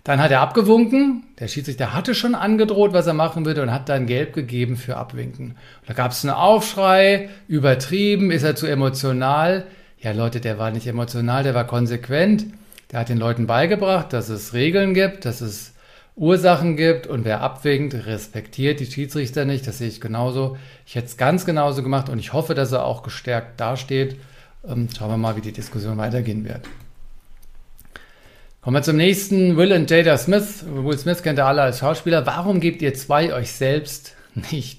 Dann 0.04 0.20
hat 0.20 0.30
er 0.30 0.40
abgewunken. 0.40 1.24
Der 1.38 1.48
Schiedsrichter 1.48 1.92
hatte 1.92 2.14
schon 2.14 2.34
angedroht, 2.34 2.94
was 2.94 3.06
er 3.06 3.12
machen 3.12 3.44
würde 3.44 3.62
und 3.62 3.70
hat 3.70 3.90
dann 3.90 4.06
gelb 4.06 4.32
gegeben 4.32 4.76
für 4.76 4.96
Abwinken. 4.96 5.56
da 5.86 5.92
gab 5.92 6.12
es 6.12 6.24
einen 6.24 6.34
Aufschrei, 6.34 7.28
übertrieben, 7.48 8.30
ist 8.30 8.42
er 8.42 8.56
zu 8.56 8.66
emotional. 8.66 9.66
Ja 9.98 10.12
Leute, 10.12 10.40
der 10.40 10.58
war 10.58 10.70
nicht 10.70 10.86
emotional, 10.86 11.42
der 11.42 11.54
war 11.54 11.66
konsequent. 11.66 12.46
Der 12.90 13.00
hat 13.00 13.10
den 13.10 13.18
Leuten 13.18 13.46
beigebracht, 13.46 14.12
dass 14.14 14.30
es 14.30 14.54
Regeln 14.54 14.94
gibt, 14.94 15.26
dass 15.26 15.42
es 15.42 15.74
Ursachen 16.20 16.76
gibt 16.76 17.06
und 17.06 17.24
wer 17.24 17.40
abwinkt, 17.40 17.94
respektiert 17.94 18.78
die 18.78 18.86
Schiedsrichter 18.86 19.46
nicht. 19.46 19.66
Das 19.66 19.78
sehe 19.78 19.88
ich 19.88 20.02
genauso. 20.02 20.58
Ich 20.86 20.94
hätte 20.94 21.06
es 21.06 21.16
ganz 21.16 21.46
genauso 21.46 21.82
gemacht 21.82 22.10
und 22.10 22.18
ich 22.18 22.34
hoffe, 22.34 22.54
dass 22.54 22.72
er 22.72 22.84
auch 22.84 23.02
gestärkt 23.02 23.58
dasteht. 23.58 24.16
Ähm, 24.68 24.88
schauen 24.96 25.08
wir 25.08 25.16
mal, 25.16 25.36
wie 25.36 25.40
die 25.40 25.52
Diskussion 25.52 25.96
weitergehen 25.96 26.44
wird. 26.44 26.60
Kommen 28.60 28.76
wir 28.76 28.82
zum 28.82 28.98
nächsten. 28.98 29.56
Will 29.56 29.72
und 29.72 29.90
Jada 29.90 30.18
Smith. 30.18 30.66
Will 30.66 30.98
Smith 30.98 31.22
kennt 31.22 31.38
ihr 31.38 31.46
alle 31.46 31.62
als 31.62 31.78
Schauspieler. 31.78 32.26
Warum 32.26 32.60
gebt 32.60 32.82
ihr 32.82 32.92
zwei 32.92 33.32
euch 33.32 33.52
selbst 33.52 34.14
nicht 34.52 34.78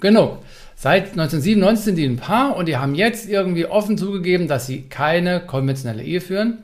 genug? 0.00 0.40
Seit 0.74 1.12
1997 1.12 1.84
sind 1.86 1.96
die 1.96 2.04
ein 2.04 2.18
Paar 2.18 2.54
und 2.54 2.66
die 2.66 2.76
haben 2.76 2.94
jetzt 2.94 3.30
irgendwie 3.30 3.64
offen 3.64 3.96
zugegeben, 3.96 4.46
dass 4.46 4.66
sie 4.66 4.82
keine 4.82 5.40
konventionelle 5.40 6.02
Ehe 6.02 6.20
führen. 6.20 6.58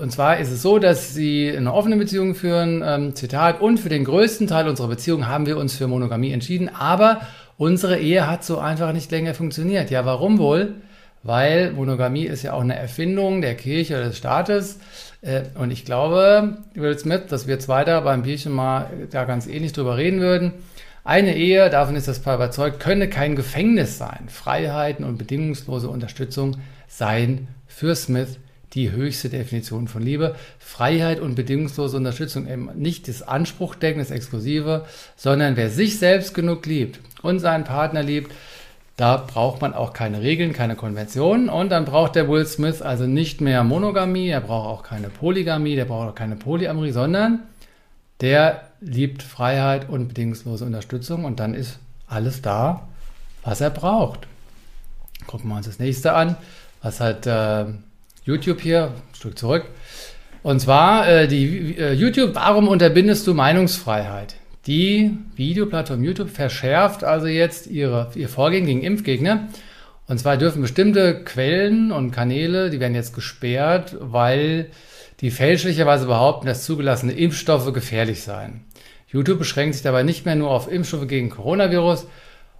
Und 0.00 0.12
zwar 0.12 0.38
ist 0.38 0.50
es 0.50 0.62
so, 0.62 0.78
dass 0.78 1.14
sie 1.14 1.52
eine 1.56 1.72
offene 1.72 1.96
Beziehung 1.96 2.34
führen, 2.34 2.82
ähm, 2.84 3.14
Zitat, 3.14 3.60
und 3.60 3.78
für 3.78 3.88
den 3.88 4.04
größten 4.04 4.46
Teil 4.46 4.68
unserer 4.68 4.88
Beziehung 4.88 5.26
haben 5.26 5.46
wir 5.46 5.56
uns 5.56 5.76
für 5.76 5.88
Monogamie 5.88 6.32
entschieden, 6.32 6.68
aber 6.68 7.22
unsere 7.58 7.98
Ehe 7.98 8.28
hat 8.28 8.44
so 8.44 8.58
einfach 8.58 8.92
nicht 8.92 9.10
länger 9.10 9.34
funktioniert. 9.34 9.90
Ja, 9.90 10.04
warum 10.04 10.38
wohl? 10.38 10.74
Weil 11.24 11.72
Monogamie 11.72 12.26
ist 12.26 12.42
ja 12.42 12.52
auch 12.52 12.60
eine 12.60 12.76
Erfindung 12.76 13.42
der 13.42 13.54
Kirche 13.54 13.94
oder 13.94 14.06
des 14.06 14.18
Staates. 14.18 14.78
Äh, 15.20 15.42
und 15.58 15.70
ich 15.70 15.84
glaube, 15.84 16.58
Will 16.74 16.98
Smith, 16.98 17.22
dass 17.28 17.46
wir 17.46 17.58
zwei 17.58 17.84
da 17.84 18.00
beim 18.00 18.22
Bierchen 18.22 18.52
mal 18.52 18.90
da 19.10 19.24
ganz 19.24 19.46
ähnlich 19.46 19.72
drüber 19.72 19.96
reden 19.96 20.20
würden. 20.20 20.52
Eine 21.04 21.36
Ehe, 21.36 21.68
davon 21.70 21.96
ist 21.96 22.06
das 22.06 22.20
Paar 22.20 22.36
überzeugt, 22.36 22.78
könne 22.78 23.08
kein 23.08 23.34
Gefängnis 23.34 23.98
sein. 23.98 24.28
Freiheiten 24.28 25.04
und 25.04 25.18
bedingungslose 25.18 25.88
Unterstützung 25.88 26.58
seien 26.86 27.48
für 27.66 27.96
Smith 27.96 28.38
die 28.74 28.90
höchste 28.90 29.28
Definition 29.28 29.88
von 29.88 30.02
Liebe. 30.02 30.34
Freiheit 30.58 31.20
und 31.20 31.34
bedingungslose 31.34 31.96
Unterstützung, 31.96 32.48
eben 32.48 32.70
nicht 32.74 33.08
das 33.08 33.22
Anspruchdenken, 33.22 34.00
das 34.00 34.10
Exklusive, 34.10 34.86
sondern 35.16 35.56
wer 35.56 35.70
sich 35.70 35.98
selbst 35.98 36.34
genug 36.34 36.64
liebt 36.66 37.00
und 37.22 37.38
seinen 37.38 37.64
Partner 37.64 38.02
liebt, 38.02 38.32
da 38.96 39.16
braucht 39.16 39.60
man 39.62 39.74
auch 39.74 39.92
keine 39.92 40.22
Regeln, 40.22 40.52
keine 40.52 40.76
Konventionen. 40.76 41.48
Und 41.48 41.70
dann 41.70 41.84
braucht 41.84 42.14
der 42.14 42.28
Will 42.28 42.46
Smith 42.46 42.82
also 42.82 43.06
nicht 43.06 43.40
mehr 43.40 43.64
Monogamie, 43.64 44.28
er 44.28 44.40
braucht 44.40 44.68
auch 44.68 44.82
keine 44.82 45.08
Polygamie, 45.08 45.76
der 45.76 45.86
braucht 45.86 46.10
auch 46.10 46.14
keine 46.14 46.36
Polyamorie, 46.36 46.92
sondern 46.92 47.40
der 48.20 48.68
liebt 48.80 49.22
Freiheit 49.22 49.88
und 49.88 50.08
bedingungslose 50.08 50.64
Unterstützung 50.64 51.24
und 51.24 51.40
dann 51.40 51.54
ist 51.54 51.78
alles 52.06 52.42
da, 52.42 52.88
was 53.42 53.60
er 53.60 53.70
braucht. 53.70 54.26
Gucken 55.26 55.48
wir 55.48 55.56
uns 55.56 55.66
das 55.66 55.78
nächste 55.78 56.12
an. 56.12 56.36
Was 56.82 57.00
hat 57.00 57.26
äh, 57.26 57.64
YouTube 58.24 58.60
hier, 58.60 58.86
ein 58.86 59.14
Stück 59.14 59.38
zurück. 59.38 59.64
Und 60.42 60.60
zwar 60.60 61.08
äh, 61.08 61.28
die 61.28 61.76
äh, 61.76 61.92
YouTube, 61.92 62.34
warum 62.34 62.68
unterbindest 62.68 63.26
du 63.26 63.34
Meinungsfreiheit? 63.34 64.36
Die 64.66 65.16
Videoplattform 65.34 66.04
YouTube 66.04 66.30
verschärft 66.30 67.04
also 67.04 67.26
jetzt 67.26 67.66
ihre, 67.66 68.10
ihr 68.14 68.28
Vorgehen 68.28 68.66
gegen 68.66 68.82
Impfgegner. 68.82 69.48
Und 70.06 70.18
zwar 70.18 70.36
dürfen 70.36 70.62
bestimmte 70.62 71.24
Quellen 71.24 71.90
und 71.90 72.10
Kanäle, 72.10 72.70
die 72.70 72.80
werden 72.80 72.94
jetzt 72.94 73.14
gesperrt, 73.14 73.96
weil 74.00 74.66
die 75.20 75.30
fälschlicherweise 75.30 76.06
behaupten, 76.06 76.46
dass 76.46 76.64
zugelassene 76.64 77.12
Impfstoffe 77.12 77.72
gefährlich 77.72 78.22
seien. 78.22 78.64
YouTube 79.08 79.38
beschränkt 79.38 79.74
sich 79.74 79.82
dabei 79.82 80.02
nicht 80.02 80.26
mehr 80.26 80.34
nur 80.36 80.50
auf 80.50 80.70
Impfstoffe 80.70 81.06
gegen 81.06 81.30
Coronavirus 81.30 82.06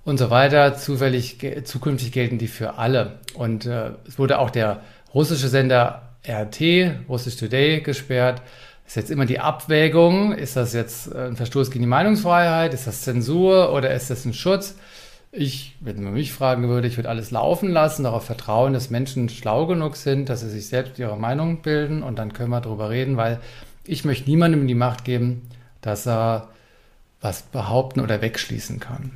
und 0.04 0.18
so 0.18 0.30
weiter. 0.30 0.76
Zufällig, 0.76 1.38
zukünftig 1.64 2.12
gelten 2.12 2.38
die 2.38 2.48
für 2.48 2.78
alle. 2.78 3.18
Und 3.34 3.66
äh, 3.66 3.90
es 4.06 4.18
wurde 4.18 4.38
auch 4.38 4.50
der 4.50 4.82
russische 5.14 5.48
Sender 5.48 6.16
RT, 6.26 6.60
Russisch 7.08 7.36
Today, 7.36 7.80
gesperrt. 7.80 8.42
Ist 8.86 8.96
jetzt 8.96 9.10
immer 9.10 9.26
die 9.26 9.38
Abwägung, 9.38 10.32
ist 10.32 10.56
das 10.56 10.72
jetzt 10.72 11.14
ein 11.14 11.36
Verstoß 11.36 11.70
gegen 11.70 11.84
die 11.84 11.88
Meinungsfreiheit, 11.88 12.74
ist 12.74 12.86
das 12.86 13.02
Zensur 13.02 13.72
oder 13.72 13.94
ist 13.94 14.10
das 14.10 14.24
ein 14.24 14.34
Schutz? 14.34 14.76
Ich, 15.30 15.76
wenn 15.80 16.02
man 16.02 16.12
mich 16.12 16.32
fragen 16.32 16.68
würde, 16.68 16.88
ich 16.88 16.98
würde 16.98 17.08
alles 17.08 17.30
laufen 17.30 17.70
lassen, 17.70 18.04
darauf 18.04 18.24
vertrauen, 18.24 18.74
dass 18.74 18.90
Menschen 18.90 19.30
schlau 19.30 19.66
genug 19.66 19.96
sind, 19.96 20.28
dass 20.28 20.40
sie 20.40 20.50
sich 20.50 20.66
selbst 20.66 20.98
ihre 20.98 21.16
Meinung 21.16 21.62
bilden 21.62 22.02
und 22.02 22.18
dann 22.18 22.34
können 22.34 22.50
wir 22.50 22.60
darüber 22.60 22.90
reden, 22.90 23.16
weil 23.16 23.40
ich 23.84 24.04
möchte 24.04 24.28
niemandem 24.28 24.66
die 24.68 24.74
Macht 24.74 25.04
geben, 25.04 25.48
dass 25.80 26.06
er 26.06 26.48
was 27.22 27.42
behaupten 27.42 28.00
oder 28.00 28.20
wegschließen 28.20 28.78
kann. 28.78 29.12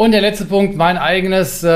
Und 0.00 0.12
der 0.12 0.22
letzte 0.22 0.46
Punkt, 0.46 0.76
mein 0.76 0.96
eigenes 0.96 1.62
äh, 1.62 1.66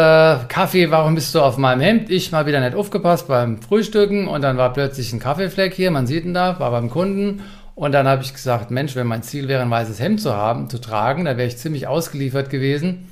Kaffee. 0.49 0.90
Warum 0.90 1.14
bist 1.14 1.35
du 1.35 1.43
auf 1.43 1.59
meinem 1.59 1.83
Hemd? 1.83 2.09
Ich 2.11 2.33
mal 2.33 2.47
wieder 2.47 2.59
nicht 2.59 2.75
aufgepasst 2.75 3.28
beim 3.28 3.61
Frühstücken 3.61 4.28
und 4.28 4.40
dann 4.40 4.57
war 4.57 4.73
plötzlich 4.73 5.12
ein 5.12 5.19
Kaffeefleck 5.19 5.75
hier. 5.75 5.90
Man 5.90 6.07
sieht 6.07 6.25
ihn 6.25 6.33
da, 6.33 6.59
war 6.59 6.71
beim 6.71 6.88
Kunden. 6.88 7.43
Und 7.75 7.93
dann 7.93 8.09
habe 8.09 8.23
ich 8.23 8.33
gesagt, 8.33 8.71
Mensch, 8.71 8.97
wenn 8.97 9.07
mein 9.07 9.23
Ziel 9.23 9.47
wäre, 9.47 9.61
ein 9.61 9.71
weißes 9.71 10.00
Hemd 10.00 10.23
zu 10.23 10.35
haben, 10.35 10.71
zu 10.71 10.81
tragen, 10.81 11.26
dann 11.26 11.37
wäre 11.37 11.47
ich 11.47 11.59
ziemlich 11.59 11.87
ausgeliefert 11.87 12.49
gewesen. 12.49 13.11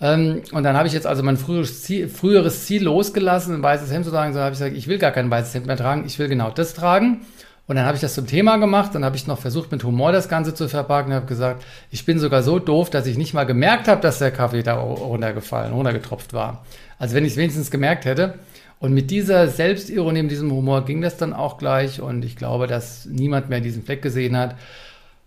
Ähm, 0.00 0.42
und 0.50 0.64
dann 0.64 0.76
habe 0.76 0.88
ich 0.88 0.94
jetzt 0.94 1.06
also 1.06 1.22
mein 1.22 1.36
früheres 1.36 1.84
Ziel, 1.84 2.08
früheres 2.08 2.66
Ziel 2.66 2.82
losgelassen, 2.82 3.54
ein 3.54 3.62
weißes 3.62 3.92
Hemd 3.92 4.04
zu 4.04 4.10
tragen. 4.10 4.32
So 4.32 4.40
habe 4.40 4.50
ich 4.50 4.58
gesagt, 4.58 4.76
ich 4.76 4.88
will 4.88 4.98
gar 4.98 5.12
kein 5.12 5.30
weißes 5.30 5.54
Hemd 5.54 5.66
mehr 5.66 5.76
tragen, 5.76 6.02
ich 6.06 6.18
will 6.18 6.26
genau 6.26 6.50
das 6.50 6.74
tragen. 6.74 7.20
Und 7.70 7.76
dann 7.76 7.86
habe 7.86 7.94
ich 7.94 8.00
das 8.00 8.14
zum 8.14 8.26
Thema 8.26 8.56
gemacht, 8.56 8.96
dann 8.96 9.04
habe 9.04 9.14
ich 9.14 9.28
noch 9.28 9.38
versucht, 9.38 9.70
mit 9.70 9.84
Humor 9.84 10.10
das 10.10 10.28
Ganze 10.28 10.54
zu 10.54 10.68
verpacken 10.68 11.10
und 11.12 11.14
habe 11.14 11.26
gesagt, 11.26 11.64
ich 11.92 12.04
bin 12.04 12.18
sogar 12.18 12.42
so 12.42 12.58
doof, 12.58 12.90
dass 12.90 13.06
ich 13.06 13.16
nicht 13.16 13.32
mal 13.32 13.44
gemerkt 13.44 13.86
habe, 13.86 14.00
dass 14.00 14.18
der 14.18 14.32
Kaffee 14.32 14.64
da 14.64 14.74
runtergefallen, 14.74 15.72
runtergetropft 15.72 16.32
war. 16.32 16.64
Also 16.98 17.14
wenn 17.14 17.24
ich 17.24 17.30
es 17.30 17.36
wenigstens 17.36 17.70
gemerkt 17.70 18.06
hätte. 18.06 18.40
Und 18.80 18.92
mit 18.92 19.12
dieser 19.12 19.46
Selbstironie, 19.46 20.22
mit 20.22 20.32
diesem 20.32 20.50
Humor 20.50 20.84
ging 20.84 21.00
das 21.00 21.16
dann 21.16 21.32
auch 21.32 21.58
gleich 21.58 22.00
und 22.00 22.24
ich 22.24 22.34
glaube, 22.34 22.66
dass 22.66 23.06
niemand 23.06 23.50
mehr 23.50 23.60
diesen 23.60 23.84
Fleck 23.84 24.02
gesehen 24.02 24.36
hat. 24.36 24.56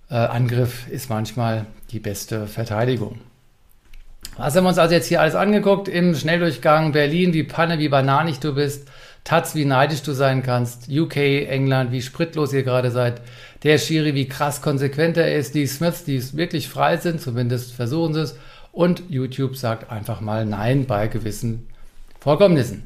Äh, 0.09 0.15
Angriff 0.15 0.89
ist 0.89 1.09
manchmal 1.09 1.65
die 1.91 1.99
beste 1.99 2.47
Verteidigung. 2.47 3.21
Was 4.35 4.53
haben 4.57 4.65
wir 4.65 4.69
uns 4.69 4.79
also 4.79 4.93
jetzt 4.93 5.07
hier 5.07 5.21
alles 5.21 5.35
angeguckt 5.35 5.87
im 5.87 6.13
Schnelldurchgang? 6.13 6.91
Berlin, 6.91 7.31
wie 7.31 7.43
Panne, 7.43 7.79
wie 7.79 7.87
bananig 7.87 8.41
du 8.41 8.53
bist. 8.53 8.89
Taz, 9.23 9.55
wie 9.55 9.65
neidisch 9.65 10.01
du 10.01 10.11
sein 10.11 10.43
kannst, 10.43 10.89
UK, 10.89 11.17
England, 11.17 11.91
wie 11.91 12.01
spritlos 12.01 12.51
ihr 12.51 12.63
gerade 12.63 12.91
seid, 12.91 13.21
der 13.63 13.77
Schiri, 13.77 14.15
wie 14.15 14.27
krass 14.27 14.61
konsequent 14.61 15.15
er 15.15 15.35
ist, 15.35 15.55
die 15.55 15.65
Smiths, 15.65 16.03
die 16.03 16.21
wirklich 16.35 16.67
frei 16.67 16.97
sind, 16.97 17.21
zumindest 17.21 17.73
versuchen 17.73 18.13
sie 18.13 18.21
es, 18.21 18.35
und 18.73 19.03
YouTube 19.07 19.55
sagt 19.55 19.91
einfach 19.91 20.19
mal 20.19 20.45
Nein 20.45 20.85
bei 20.85 21.07
gewissen 21.07 21.67
Vorkommnissen. 22.19 22.83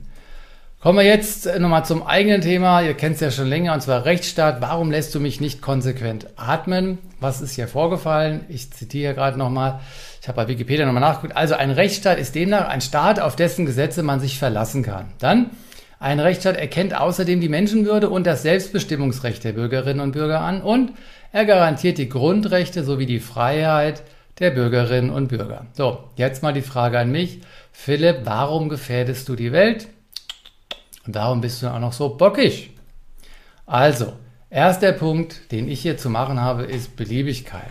Kommen 0.80 1.00
wir 1.00 1.06
jetzt 1.06 1.48
nochmal 1.60 1.86
zum 1.86 2.06
eigenen 2.06 2.42
Thema. 2.42 2.82
Ihr 2.82 2.94
kennt 2.94 3.16
es 3.16 3.22
ja 3.22 3.32
schon 3.32 3.48
länger, 3.48 3.74
und 3.74 3.82
zwar 3.82 4.06
Rechtsstaat. 4.06 4.62
Warum 4.62 4.92
lässt 4.92 5.16
du 5.16 5.20
mich 5.20 5.42
nicht 5.42 5.60
konsequent 5.62 6.28
atmen? 6.36 7.00
Was 7.20 7.42
ist 7.42 7.56
hier 7.56 7.68
vorgefallen? 7.68 8.42
Ich 8.48 8.72
zitiere 8.72 9.16
gerade 9.16 9.40
nochmal. 9.40 9.80
Ich 10.22 10.28
habe 10.28 10.36
bei 10.36 10.48
Wikipedia 10.48 10.86
nochmal 10.86 11.02
nachgeguckt. 11.02 11.36
Also 11.36 11.56
ein 11.56 11.72
Rechtsstaat 11.72 12.20
ist 12.20 12.36
demnach 12.36 12.68
ein 12.68 12.82
Staat, 12.82 13.20
auf 13.20 13.36
dessen 13.36 13.66
Gesetze 13.66 14.04
man 14.04 14.20
sich 14.20 14.38
verlassen 14.38 14.84
kann. 14.84 15.08
Dann 15.18 15.50
ein 16.00 16.20
Rechtsstaat 16.20 16.58
erkennt 16.58 16.96
außerdem 16.96 17.42
die 17.42 17.50
Menschenwürde 17.50 18.10
und 18.10 18.28
das 18.28 18.44
Selbstbestimmungsrecht 18.44 19.44
der 19.44 19.54
Bürgerinnen 19.54 20.00
und 20.00 20.12
Bürger 20.12 20.42
an 20.42 20.62
und 20.62 20.92
er 21.32 21.46
garantiert 21.46 21.98
die 21.98 22.10
Grundrechte 22.10 22.84
sowie 22.84 23.06
die 23.06 23.20
Freiheit 23.20 24.04
der 24.40 24.52
Bürgerinnen 24.52 25.10
und 25.10 25.30
Bürger. 25.30 25.66
So, 25.74 26.04
jetzt 26.16 26.44
mal 26.44 26.54
die 26.54 26.62
Frage 26.62 27.00
an 27.00 27.12
mich. 27.12 27.42
Philipp, 27.72 28.22
warum 28.24 28.70
gefährdest 28.70 29.28
du 29.28 29.36
die 29.36 29.52
Welt? 29.52 29.88
Und 31.06 31.16
warum 31.16 31.42
bist 31.42 31.64
du 31.64 31.68
auch 31.68 31.80
noch 31.80 31.94
so 31.94 32.10
bockig? 32.10 32.72
Also, 33.66 34.14
erster 34.50 34.92
Punkt, 34.92 35.52
den 35.52 35.68
ich 35.68 35.82
hier 35.82 35.98
zu 35.98 36.10
machen 36.10 36.40
habe, 36.40 36.64
ist 36.64 36.96
Beliebigkeit. 36.96 37.70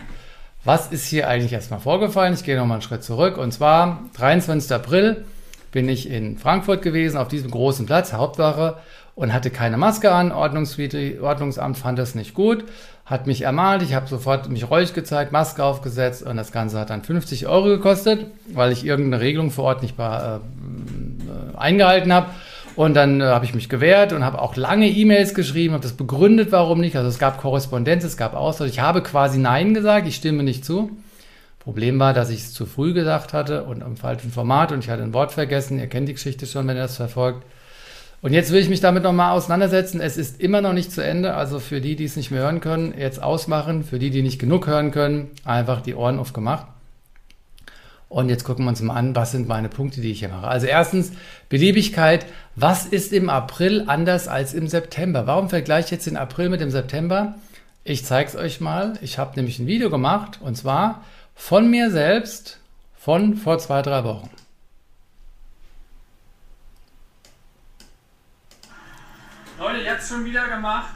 Was 0.63 0.91
ist 0.91 1.07
hier 1.07 1.29
eigentlich 1.29 1.53
erstmal 1.53 1.79
vorgefallen? 1.79 2.33
Ich 2.33 2.43
gehe 2.43 2.57
nochmal 2.57 2.75
einen 2.75 2.81
Schritt 2.81 3.03
zurück. 3.03 3.37
Und 3.37 3.53
zwar 3.53 4.03
23. 4.17 4.71
April 4.73 5.25
bin 5.71 5.89
ich 5.89 6.09
in 6.09 6.37
Frankfurt 6.37 6.81
gewesen, 6.81 7.17
auf 7.17 7.27
diesem 7.27 7.51
großen 7.51 7.85
Platz, 7.85 8.13
Hauptwache, 8.13 8.77
und 9.17 9.33
hatte 9.33 9.49
keine 9.49 9.77
Maske 9.77 10.11
an. 10.11 10.31
Ordnungsamt 10.31 11.77
fand 11.77 11.97
das 11.97 12.13
nicht 12.13 12.35
gut, 12.35 12.65
hat 13.03 13.25
mich 13.25 13.41
ermahnt. 13.41 13.81
Ich 13.81 13.95
habe 13.95 14.07
sofort 14.07 14.47
mich 14.47 14.69
reuig 14.69 14.93
gezeigt, 14.93 15.31
Maske 15.31 15.63
aufgesetzt 15.63 16.21
und 16.21 16.37
das 16.37 16.51
Ganze 16.51 16.79
hat 16.79 16.91
dann 16.91 17.01
50 17.03 17.47
Euro 17.47 17.65
gekostet, 17.65 18.27
weil 18.53 18.71
ich 18.71 18.85
irgendeine 18.85 19.23
Regelung 19.23 19.49
vor 19.49 19.65
Ort 19.65 19.81
nicht 19.81 19.97
äh, 19.97 20.39
eingehalten 21.57 22.13
habe. 22.13 22.27
Und 22.75 22.93
dann 22.93 23.19
äh, 23.19 23.23
habe 23.23 23.43
ich 23.43 23.55
mich 23.55 23.69
gewehrt 23.69 24.13
und 24.13 24.23
habe 24.23 24.39
auch 24.39 24.55
lange 24.55 24.87
E-Mails 24.87 25.33
geschrieben, 25.33 25.73
habe 25.73 25.81
das 25.81 25.93
begründet, 25.93 26.51
warum 26.51 26.79
nicht. 26.79 26.95
Also 26.95 27.09
es 27.09 27.17
gab 27.17 27.39
Korrespondenz, 27.41 28.03
es 28.03 28.17
gab 28.17 28.35
Austausch. 28.35 28.69
Ich 28.69 28.81
habe 28.81 29.01
quasi 29.01 29.39
Nein 29.39 29.73
gesagt, 29.73 30.07
ich 30.07 30.15
stimme 30.15 30.43
nicht 30.43 30.63
zu. 30.63 30.91
Problem 31.67 31.99
war, 31.99 32.13
dass 32.13 32.29
ich 32.29 32.39
es 32.39 32.53
zu 32.53 32.65
früh 32.65 32.93
gesagt 32.93 33.33
hatte 33.33 33.63
und 33.65 33.81
im 33.81 33.97
falschen 33.97 34.31
Format 34.31 34.71
und 34.71 34.85
ich 34.85 34.89
hatte 34.89 35.03
ein 35.03 35.11
Wort 35.11 35.33
vergessen. 35.33 35.79
Ihr 35.79 35.87
kennt 35.87 36.07
die 36.07 36.13
Geschichte 36.13 36.45
schon, 36.45 36.65
wenn 36.65 36.77
ihr 36.77 36.83
das 36.83 36.95
verfolgt. 36.95 37.43
Und 38.21 38.31
jetzt 38.31 38.53
will 38.53 38.61
ich 38.61 38.69
mich 38.69 38.79
damit 38.79 39.03
nochmal 39.03 39.33
auseinandersetzen. 39.33 39.99
Es 39.99 40.15
ist 40.15 40.39
immer 40.39 40.61
noch 40.61 40.71
nicht 40.71 40.93
zu 40.93 41.03
Ende. 41.03 41.33
Also 41.33 41.59
für 41.59 41.81
die, 41.81 41.97
die 41.97 42.05
es 42.05 42.15
nicht 42.15 42.31
mehr 42.31 42.43
hören 42.43 42.61
können, 42.61 42.93
jetzt 42.97 43.21
ausmachen. 43.21 43.83
Für 43.83 43.99
die, 43.99 44.11
die 44.11 44.21
nicht 44.21 44.39
genug 44.39 44.65
hören 44.65 44.91
können, 44.91 45.29
einfach 45.43 45.81
die 45.81 45.93
Ohren 45.93 46.19
aufgemacht. 46.19 46.67
Und 48.07 48.29
jetzt 48.29 48.45
gucken 48.45 48.63
wir 48.63 48.69
uns 48.69 48.81
mal 48.81 48.95
an, 48.95 49.13
was 49.13 49.33
sind 49.33 49.49
meine 49.49 49.67
Punkte, 49.67 49.99
die 49.99 50.11
ich 50.11 50.19
hier 50.19 50.29
mache. 50.29 50.47
Also 50.47 50.67
erstens, 50.67 51.11
Beliebigkeit. 51.49 52.27
Was 52.55 52.85
ist 52.85 53.11
im 53.11 53.29
April 53.29 53.83
anders 53.87 54.29
als 54.29 54.53
im 54.53 54.69
September? 54.69 55.27
Warum 55.27 55.49
vergleiche 55.49 55.87
ich 55.87 55.91
jetzt 55.91 56.07
den 56.07 56.15
April 56.15 56.47
mit 56.47 56.61
dem 56.61 56.71
September? 56.71 57.35
Ich 57.83 58.05
zeige 58.05 58.29
es 58.29 58.37
euch 58.37 58.61
mal. 58.61 58.93
Ich 59.01 59.17
habe 59.17 59.35
nämlich 59.35 59.59
ein 59.59 59.67
Video 59.67 59.89
gemacht 59.89 60.39
und 60.41 60.55
zwar 60.55 61.03
von 61.37 61.69
mir 61.69 61.89
selbst 61.91 62.59
von 62.97 63.37
vor 63.37 63.57
zwei, 63.59 63.81
drei 63.81 64.03
Wochen. 64.03 64.29
Leute, 69.57 69.79
jetzt 69.79 70.09
schon 70.09 70.25
wieder 70.25 70.47
gemacht. 70.49 70.95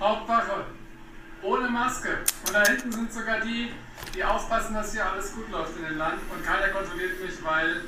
Hauptwache. 0.00 0.64
Ohne 1.42 1.68
Maske. 1.68 2.08
Und 2.46 2.54
da 2.54 2.64
hinten 2.64 2.90
sind 2.90 3.12
sogar 3.12 3.40
die, 3.40 3.70
die 4.14 4.24
aufpassen, 4.24 4.74
dass 4.74 4.92
hier 4.92 5.06
alles 5.06 5.34
gut 5.34 5.50
läuft 5.50 5.76
in 5.78 5.84
dem 5.84 5.96
Land. 5.96 6.20
Und 6.34 6.44
keiner 6.44 6.68
kontrolliert 6.68 7.22
mich, 7.22 7.42
weil 7.44 7.82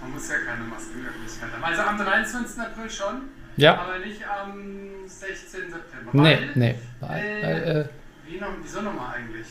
man 0.00 0.12
muss 0.12 0.28
ja 0.28 0.36
keine 0.38 0.64
Maskenmöglichkeit 0.64 1.52
haben. 1.52 1.64
Also 1.64 1.82
am 1.82 1.98
23. 1.98 2.60
April 2.60 2.90
schon. 2.90 3.22
Ja. 3.56 3.78
Aber 3.78 3.98
nicht 3.98 4.20
am 4.28 5.06
16. 5.06 5.70
September. 5.70 6.10
Nee, 6.12 6.22
weil, 6.22 6.50
nee. 6.54 6.74
Weil, 7.00 7.24
äh, 7.24 7.80
äh, 7.80 7.88
wie 8.26 8.38
noch, 8.38 8.52
wieso 8.62 8.82
nochmal 8.82 9.14
eigentlich? 9.16 9.46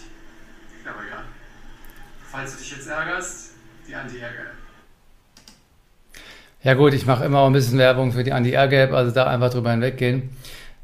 Aber 0.87 1.05
egal. 1.05 1.23
Falls 2.31 2.53
du 2.53 2.59
dich 2.59 2.71
jetzt 2.71 2.87
ärgerst, 2.87 3.51
die 3.87 3.95
Anti-Ärger. 3.95 4.51
Ja 6.63 6.73
gut, 6.73 6.93
ich 6.93 7.05
mache 7.05 7.25
immer 7.25 7.39
auch 7.39 7.47
ein 7.47 7.53
bisschen 7.53 7.77
Werbung 7.77 8.11
für 8.11 8.23
die 8.23 8.33
Anti-Air-Gap, 8.33 8.91
also 8.91 9.11
da 9.11 9.27
einfach 9.27 9.51
drüber 9.51 9.71
hinweggehen. 9.71 10.29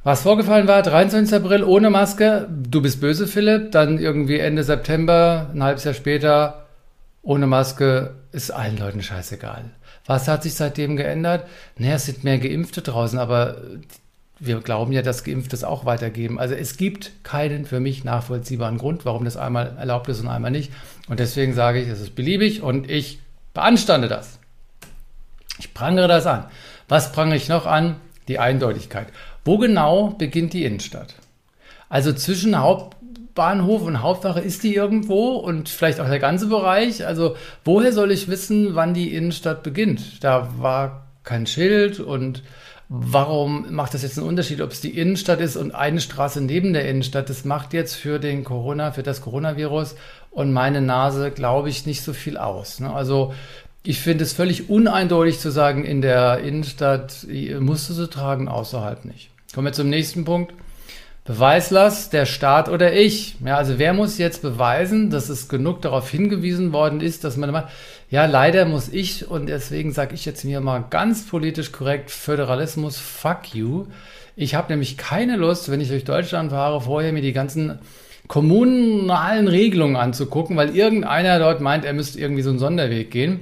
Was 0.03 0.23
vorgefallen 0.23 0.67
war, 0.67 0.81
23. 0.81 1.35
April 1.35 1.63
ohne 1.63 1.89
Maske, 1.89 2.47
du 2.49 2.81
bist 2.81 3.01
böse, 3.01 3.27
Philipp, 3.27 3.71
dann 3.71 3.99
irgendwie 3.99 4.39
Ende 4.39 4.63
September, 4.63 5.49
ein 5.53 5.63
halbes 5.63 5.83
Jahr 5.83 5.93
später, 5.93 6.65
ohne 7.21 7.47
Maske, 7.47 8.15
ist 8.31 8.51
allen 8.51 8.77
Leuten 8.77 9.03
scheißegal. 9.03 9.65
Was 10.05 10.27
hat 10.27 10.43
sich 10.43 10.55
seitdem 10.55 10.97
geändert? 10.97 11.47
Naja, 11.77 11.95
es 11.95 12.05
sind 12.05 12.23
mehr 12.23 12.39
Geimpfte 12.39 12.81
draußen, 12.81 13.19
aber 13.19 13.57
wir 14.43 14.59
glauben 14.59 14.91
ja, 14.91 15.03
dass 15.03 15.23
Geimpfte 15.23 15.55
es 15.55 15.63
auch 15.63 15.85
weitergeben. 15.85 16.39
Also 16.39 16.55
es 16.55 16.75
gibt 16.75 17.11
keinen 17.23 17.65
für 17.65 17.79
mich 17.79 18.03
nachvollziehbaren 18.03 18.79
Grund, 18.79 19.05
warum 19.05 19.23
das 19.23 19.37
einmal 19.37 19.75
erlaubt 19.77 20.09
ist 20.09 20.19
und 20.19 20.27
einmal 20.27 20.49
nicht. 20.49 20.71
Und 21.07 21.19
deswegen 21.19 21.53
sage 21.53 21.79
ich, 21.79 21.87
es 21.87 22.01
ist 22.01 22.15
beliebig 22.15 22.63
und 22.63 22.89
ich 22.89 23.19
beanstande 23.53 24.07
das. 24.07 24.39
Ich 25.59 25.75
prangere 25.75 26.07
das 26.07 26.25
an. 26.25 26.45
Was 26.87 27.11
prangere 27.11 27.37
ich 27.37 27.49
noch 27.49 27.67
an? 27.67 27.97
Die 28.27 28.39
Eindeutigkeit. 28.39 29.07
Wo 29.45 29.59
genau 29.59 30.09
beginnt 30.09 30.53
die 30.53 30.65
Innenstadt? 30.65 31.13
Also 31.87 32.11
zwischen 32.11 32.57
Hauptbahnhof 32.57 33.83
und 33.83 34.01
Hauptwache 34.01 34.39
ist 34.39 34.63
die 34.63 34.73
irgendwo 34.73 35.35
und 35.35 35.69
vielleicht 35.69 35.99
auch 35.99 36.09
der 36.09 36.17
ganze 36.17 36.47
Bereich. 36.47 37.05
Also 37.05 37.35
woher 37.63 37.93
soll 37.93 38.11
ich 38.11 38.27
wissen, 38.27 38.73
wann 38.73 38.95
die 38.95 39.13
Innenstadt 39.13 39.61
beginnt? 39.61 40.23
Da 40.23 40.49
war 40.57 41.05
kein 41.23 41.45
Schild 41.45 41.99
und 41.99 42.41
Warum 42.93 43.73
macht 43.73 43.93
das 43.93 44.01
jetzt 44.01 44.17
einen 44.17 44.27
Unterschied, 44.27 44.59
ob 44.59 44.73
es 44.73 44.81
die 44.81 44.97
Innenstadt 44.97 45.39
ist 45.39 45.55
und 45.55 45.73
eine 45.73 46.01
Straße 46.01 46.41
neben 46.41 46.73
der 46.73 46.89
Innenstadt? 46.89 47.29
Das 47.29 47.45
macht 47.45 47.71
jetzt 47.71 47.95
für 47.95 48.19
den 48.19 48.43
Corona, 48.43 48.91
für 48.91 49.01
das 49.01 49.21
Coronavirus 49.21 49.95
und 50.29 50.51
meine 50.51 50.81
Nase, 50.81 51.31
glaube 51.31 51.69
ich, 51.69 51.85
nicht 51.85 52.01
so 52.01 52.11
viel 52.11 52.35
aus. 52.35 52.81
Ne? 52.81 52.91
Also 52.91 53.33
ich 53.81 54.01
finde 54.01 54.25
es 54.25 54.33
völlig 54.33 54.69
uneindeutig 54.69 55.39
zu 55.39 55.51
sagen, 55.51 55.85
in 55.85 56.01
der 56.01 56.39
Innenstadt 56.39 57.25
musst 57.61 57.89
du 57.89 57.93
sie 57.93 58.09
tragen, 58.09 58.49
außerhalb 58.49 59.05
nicht. 59.05 59.29
Kommen 59.55 59.67
wir 59.67 59.71
zum 59.71 59.87
nächsten 59.87 60.25
Punkt. 60.25 60.53
Beweislast, 61.23 62.13
der 62.13 62.25
Staat 62.25 62.67
oder 62.67 62.93
ich. 62.93 63.35
Ja, 63.45 63.57
also 63.57 63.77
wer 63.77 63.93
muss 63.93 64.17
jetzt 64.17 64.41
beweisen, 64.41 65.11
dass 65.11 65.29
es 65.29 65.47
genug 65.47 65.83
darauf 65.83 66.09
hingewiesen 66.09 66.73
worden 66.73 66.99
ist, 66.99 67.23
dass 67.23 67.37
man 67.37 67.63
ja 68.09 68.25
leider 68.25 68.65
muss 68.65 68.89
ich 68.89 69.29
und 69.29 69.45
deswegen 69.45 69.93
sage 69.93 70.15
ich 70.15 70.25
jetzt 70.25 70.43
mir 70.45 70.61
mal 70.61 70.83
ganz 70.89 71.27
politisch 71.27 71.71
korrekt 71.71 72.09
Föderalismus, 72.09 72.97
fuck 72.97 73.53
you. 73.53 73.85
Ich 74.35 74.55
habe 74.55 74.71
nämlich 74.71 74.97
keine 74.97 75.37
Lust, 75.37 75.69
wenn 75.69 75.79
ich 75.79 75.89
durch 75.89 76.05
Deutschland 76.05 76.49
fahre, 76.49 76.81
vorher 76.81 77.13
mir 77.13 77.21
die 77.21 77.33
ganzen 77.33 77.77
kommunalen 78.27 79.47
Regelungen 79.47 79.97
anzugucken, 79.97 80.57
weil 80.57 80.75
irgendeiner 80.75 81.37
dort 81.37 81.61
meint, 81.61 81.85
er 81.85 81.93
müsste 81.93 82.19
irgendwie 82.19 82.41
so 82.41 82.49
einen 82.49 82.59
Sonderweg 82.59 83.11
gehen. 83.11 83.41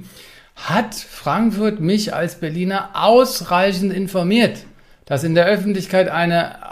Hat 0.58 0.96
Frankfurt 0.96 1.80
mich 1.80 2.14
als 2.14 2.36
Berliner 2.42 2.90
ausreichend 2.94 3.94
informiert? 3.94 4.66
dass 5.10 5.24
in 5.24 5.34
der 5.34 5.48
Öffentlichkeit 5.48 6.08
eine 6.08 6.69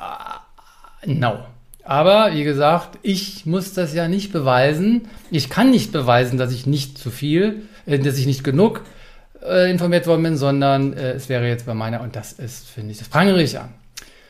No. 1.08 1.40
Aber 1.84 2.34
wie 2.34 2.44
gesagt, 2.44 3.00
ich 3.02 3.46
muss 3.46 3.74
das 3.74 3.94
ja 3.94 4.10
nicht 4.10 4.34
beweisen. 4.34 5.08
Ich 5.32 5.50
kann 5.50 5.72
nicht 5.72 5.94
beweisen, 5.94 6.38
dass 6.38 6.52
ich 6.52 6.66
nicht 6.66 6.98
zu 6.98 7.10
viel, 7.10 7.64
äh, 7.86 7.98
dass 7.98 8.18
ich 8.18 8.26
nicht 8.26 8.44
genug 8.44 8.84
äh, 9.42 9.72
informiert 9.72 10.06
worden 10.06 10.24
bin, 10.24 10.38
sondern 10.38 10.92
äh, 10.94 11.14
es 11.14 11.30
wäre 11.30 11.48
jetzt 11.48 11.66
bei 11.66 11.74
meiner, 11.74 12.02
und 12.02 12.18
das 12.18 12.34
ist, 12.34 12.68
finde 12.68 12.92
ich, 12.92 12.98
das 12.98 13.08
prangere 13.08 13.42
ich 13.42 13.58
an. 13.58 13.70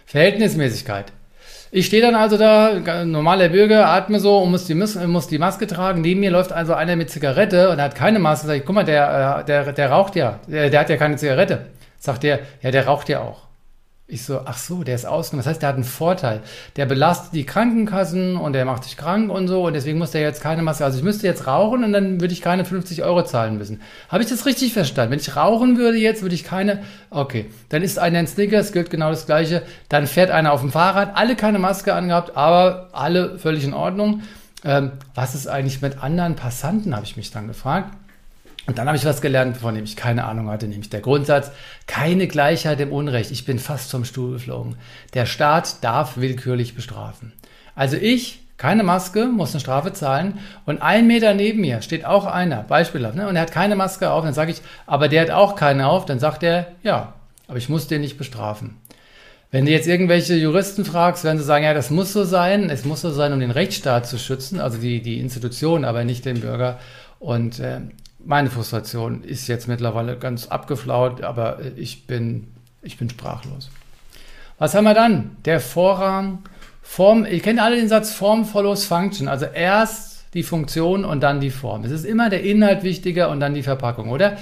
Verhältnismäßigkeit. 0.06 1.12
Ich 1.72 1.88
stehe 1.88 2.02
dann 2.02 2.16
also 2.16 2.38
da, 2.38 3.04
normaler 3.04 3.50
Bürger, 3.50 3.88
atme 3.88 4.20
so 4.20 4.38
und 4.38 4.52
muss 4.52 4.66
die, 4.66 4.76
muss 4.76 5.28
die 5.28 5.38
Maske 5.38 5.68
tragen. 5.68 6.02
Neben 6.02 6.22
mir 6.22 6.32
läuft 6.32 6.54
also 6.54 6.74
einer 6.74 6.96
mit 6.96 7.10
Zigarette 7.10 7.72
und 7.72 7.82
hat 7.82 7.96
keine 7.96 8.20
Maske. 8.20 8.48
Sag 8.48 8.58
ich, 8.58 8.66
guck 8.66 8.76
mal, 8.76 8.86
der, 8.86 9.40
äh, 9.42 9.46
der, 9.46 9.74
der 9.74 9.90
raucht 9.90 10.16
ja. 10.16 10.40
Der, 10.48 10.70
der 10.70 10.80
hat 10.80 10.90
ja 10.90 10.96
keine 10.96 11.18
Zigarette. 11.18 11.66
Sagt 11.98 12.24
der, 12.24 12.40
ja, 12.62 12.72
der 12.72 12.86
raucht 12.86 13.10
ja 13.10 13.20
auch. 13.20 13.47
Ich 14.10 14.24
so, 14.24 14.40
ach 14.46 14.58
so, 14.58 14.86
der 14.86 14.96
ist 14.96 15.06
ausgenommen. 15.06 15.44
Das 15.44 15.52
heißt, 15.52 15.62
der 15.62 15.68
hat 15.68 15.76
einen 15.76 15.84
Vorteil. 15.84 16.42
Der 16.78 16.86
belastet 16.86 17.34
die 17.34 17.46
Krankenkassen 17.46 18.38
und 18.38 18.54
der 18.54 18.64
macht 18.64 18.86
sich 18.86 18.96
krank 18.96 19.30
und 19.30 19.50
so 19.50 19.66
und 19.68 19.74
deswegen 19.74 19.98
muss 19.98 20.12
der 20.12 20.22
jetzt 20.22 20.42
keine 20.42 20.62
Maske. 20.62 20.86
Also 20.86 20.98
ich 20.98 21.04
müsste 21.04 21.28
jetzt 21.28 21.46
rauchen 21.46 21.84
und 21.84 21.92
dann 21.92 22.22
würde 22.22 22.34
ich 22.34 22.42
keine 22.42 22.64
50 22.64 23.04
Euro 23.04 23.26
zahlen 23.26 23.58
müssen. 23.58 23.82
Habe 24.08 24.24
ich 24.24 24.30
das 24.30 24.46
richtig 24.46 24.72
verstanden? 24.72 25.12
Wenn 25.12 25.20
ich 25.20 25.36
rauchen 25.36 25.78
würde 25.78 25.98
jetzt, 25.98 26.22
würde 26.22 26.36
ich 26.36 26.46
keine. 26.46 26.84
Okay, 27.10 27.48
dann 27.68 27.82
ist 27.82 28.00
einer 28.00 28.22
in 28.22 28.28
Snickers, 28.28 28.72
gilt 28.72 28.90
genau 28.92 29.10
das 29.10 29.26
Gleiche. 29.26 29.62
Dann 29.90 30.08
fährt 30.08 30.32
einer 30.32 30.54
auf 30.54 30.62
dem 30.62 30.72
Fahrrad, 30.72 31.18
alle 31.18 31.36
keine 31.36 31.60
Maske 31.60 31.94
angehabt, 31.94 32.38
aber 32.38 32.88
alle 32.94 33.38
völlig 33.40 33.66
in 33.66 33.74
Ordnung. 33.74 34.22
Ähm, 34.64 34.92
was 35.16 35.36
ist 35.36 35.48
eigentlich 35.48 35.82
mit 35.82 36.02
anderen 36.02 36.38
Passanten, 36.38 36.96
habe 36.96 37.06
ich 37.06 37.18
mich 37.18 37.32
dann 37.32 37.48
gefragt. 37.48 37.94
Und 38.68 38.78
dann 38.78 38.88
habe 38.88 38.98
ich 38.98 39.06
was 39.06 39.22
gelernt, 39.22 39.58
von 39.58 39.74
dem 39.74 39.86
ich 39.86 39.96
keine 39.96 40.26
Ahnung 40.26 40.50
hatte, 40.50 40.68
nämlich 40.68 40.90
der 40.90 41.00
Grundsatz, 41.00 41.52
keine 41.88 42.28
Gleichheit 42.28 42.82
im 42.82 42.92
Unrecht. 42.92 43.32
Ich 43.32 43.46
bin 43.46 43.60
fast 43.60 43.90
vom 43.90 44.04
Stuhl 44.04 44.34
geflogen. 44.34 44.76
Der 45.14 45.26
Staat 45.26 45.84
darf 45.86 46.18
willkürlich 46.18 46.76
bestrafen. 46.76 47.32
Also 47.76 47.96
ich, 47.96 48.42
keine 48.58 48.84
Maske, 48.84 49.26
muss 49.28 49.54
eine 49.54 49.62
Strafe 49.62 49.94
zahlen 49.94 50.40
und 50.66 50.82
ein 50.82 51.08
Meter 51.08 51.34
neben 51.34 51.62
mir 51.62 51.82
steht 51.82 52.06
auch 52.06 52.26
einer, 52.26 52.64
beispielhaft, 52.64 53.16
ne, 53.16 53.30
und 53.30 53.36
er 53.36 53.44
hat 53.44 53.52
keine 53.52 53.76
Maske 53.76 54.10
auf, 54.10 54.26
dann 54.26 54.34
sage 54.34 54.52
ich, 54.52 54.62
aber 54.86 55.08
der 55.08 55.22
hat 55.22 55.32
auch 55.32 55.56
keine 55.56 55.88
auf, 55.88 56.06
dann 56.06 56.20
sagt 56.20 56.44
er, 56.44 56.68
ja, 56.84 57.14
aber 57.48 57.60
ich 57.60 57.70
muss 57.70 57.88
den 57.88 58.02
nicht 58.02 58.18
bestrafen. 58.18 58.76
Wenn 59.50 59.66
du 59.66 59.72
jetzt 59.72 59.88
irgendwelche 59.88 60.36
Juristen 60.36 60.84
fragst, 60.84 61.24
werden 61.24 61.38
sie 61.38 61.46
sagen, 61.46 61.64
ja, 61.64 61.74
das 61.74 61.90
muss 61.90 62.12
so 62.12 62.26
sein, 62.26 62.70
es 62.70 62.84
muss 62.84 63.00
so 63.00 63.12
sein, 63.12 63.32
um 63.32 63.40
den 63.40 63.52
Rechtsstaat 63.52 64.06
zu 64.06 64.18
schützen, 64.18 64.60
also 64.60 64.78
die, 64.78 65.02
die 65.02 65.20
Institution, 65.20 65.86
aber 65.86 66.04
nicht 66.04 66.26
den 66.26 66.42
Bürger. 66.42 66.80
Und 67.20 67.60
äh, 67.60 67.80
meine 68.28 68.50
Frustration 68.50 69.24
ist 69.24 69.48
jetzt 69.48 69.70
mittlerweile 69.70 70.18
ganz 70.18 70.48
abgeflaut, 70.48 71.22
aber 71.24 71.60
ich 71.78 72.08
bin, 72.08 72.48
ich 72.82 72.98
bin 72.98 73.10
sprachlos. 73.10 73.70
Was 74.60 74.76
haben 74.76 74.84
wir 74.84 74.94
dann? 74.94 75.38
Der 75.46 75.62
Vorrang, 75.62 76.40
Form, 76.82 77.26
ihr 77.26 77.40
kennt 77.40 77.62
alle 77.62 77.78
den 77.78 77.88
Satz 77.88 78.12
Form 78.12 78.44
follows 78.44 78.86
Function, 78.86 79.30
also 79.30 79.46
erst 79.46 80.26
die 80.34 80.44
Funktion 80.44 81.06
und 81.06 81.22
dann 81.22 81.40
die 81.40 81.52
Form. 81.52 81.86
Es 81.86 81.92
ist 81.92 82.06
immer 82.06 82.30
der 82.30 82.44
Inhalt 82.44 82.84
wichtiger 82.84 83.30
und 83.30 83.40
dann 83.40 83.54
die 83.54 83.64
Verpackung, 83.64 84.10
oder? 84.10 84.38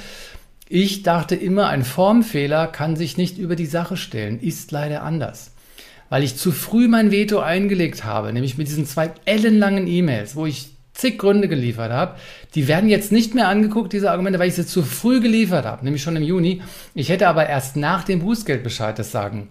Ich 0.67 1.03
dachte 1.03 1.35
immer, 1.35 1.67
ein 1.67 1.83
Formfehler 1.83 2.65
kann 2.65 2.95
sich 2.95 3.17
nicht 3.17 3.37
über 3.37 3.55
die 3.55 3.67
Sache 3.67 3.97
stellen, 3.97 4.39
ist 4.39 4.71
leider 4.71 5.03
anders. 5.03 5.51
Weil 6.09 6.23
ich 6.23 6.37
zu 6.37 6.51
früh 6.51 6.87
mein 6.87 7.11
Veto 7.11 7.39
eingelegt 7.39 8.03
habe, 8.03 8.33
nämlich 8.33 8.57
mit 8.57 8.67
diesen 8.67 8.87
zwei 8.87 9.11
ellenlangen 9.25 9.85
E-Mails, 9.85 10.35
wo 10.35 10.47
ich 10.47 10.74
zig 10.95 11.19
Gründe 11.19 11.47
geliefert 11.47 11.91
habe. 11.91 12.15
Die 12.55 12.67
werden 12.67 12.89
jetzt 12.89 13.11
nicht 13.11 13.35
mehr 13.35 13.47
angeguckt, 13.49 13.93
diese 13.93 14.09
Argumente, 14.09 14.39
weil 14.39 14.47
ich 14.47 14.55
sie 14.55 14.65
zu 14.65 14.81
früh 14.81 15.19
geliefert 15.19 15.65
habe, 15.65 15.83
nämlich 15.83 16.01
schon 16.01 16.15
im 16.15 16.23
Juni. 16.23 16.61
Ich 16.95 17.09
hätte 17.09 17.27
aber 17.27 17.47
erst 17.47 17.75
nach 17.75 18.03
dem 18.03 18.19
Bußgeldbescheid 18.19 18.97
das 18.97 19.11
sagen 19.11 19.49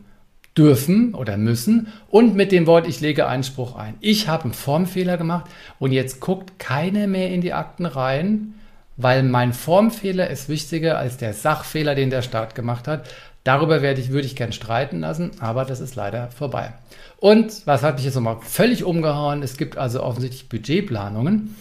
dürfen 0.56 1.14
oder 1.14 1.36
müssen 1.36 1.88
und 2.08 2.34
mit 2.34 2.52
dem 2.52 2.66
Wort, 2.66 2.86
ich 2.86 3.00
lege 3.00 3.26
Einspruch 3.26 3.76
ein. 3.76 3.94
Ich 4.00 4.28
habe 4.28 4.44
einen 4.44 4.52
Formfehler 4.52 5.16
gemacht 5.16 5.50
und 5.78 5.92
jetzt 5.92 6.20
guckt 6.20 6.58
keiner 6.58 7.06
mehr 7.06 7.30
in 7.30 7.40
die 7.40 7.52
Akten 7.52 7.86
rein, 7.86 8.54
weil 8.96 9.24
mein 9.24 9.52
Formfehler 9.52 10.30
ist 10.30 10.48
wichtiger 10.48 10.96
als 10.98 11.16
der 11.16 11.34
Sachfehler, 11.34 11.94
den 11.94 12.10
der 12.10 12.22
Staat 12.22 12.54
gemacht 12.54 12.86
hat. 12.86 13.08
Darüber 13.44 13.82
werde 13.82 14.00
ich, 14.00 14.10
würde 14.10 14.26
ich 14.26 14.36
gern 14.36 14.52
streiten 14.52 15.00
lassen, 15.00 15.32
aber 15.38 15.66
das 15.66 15.80
ist 15.80 15.96
leider 15.96 16.30
vorbei. 16.30 16.72
Und 17.18 17.66
was 17.66 17.82
hat 17.82 17.96
mich 17.96 18.06
jetzt 18.06 18.14
nochmal 18.14 18.38
völlig 18.40 18.84
umgehauen? 18.84 19.42
Es 19.42 19.58
gibt 19.58 19.76
also 19.76 20.02
offensichtlich 20.02 20.48
Budgetplanungen. 20.48 21.54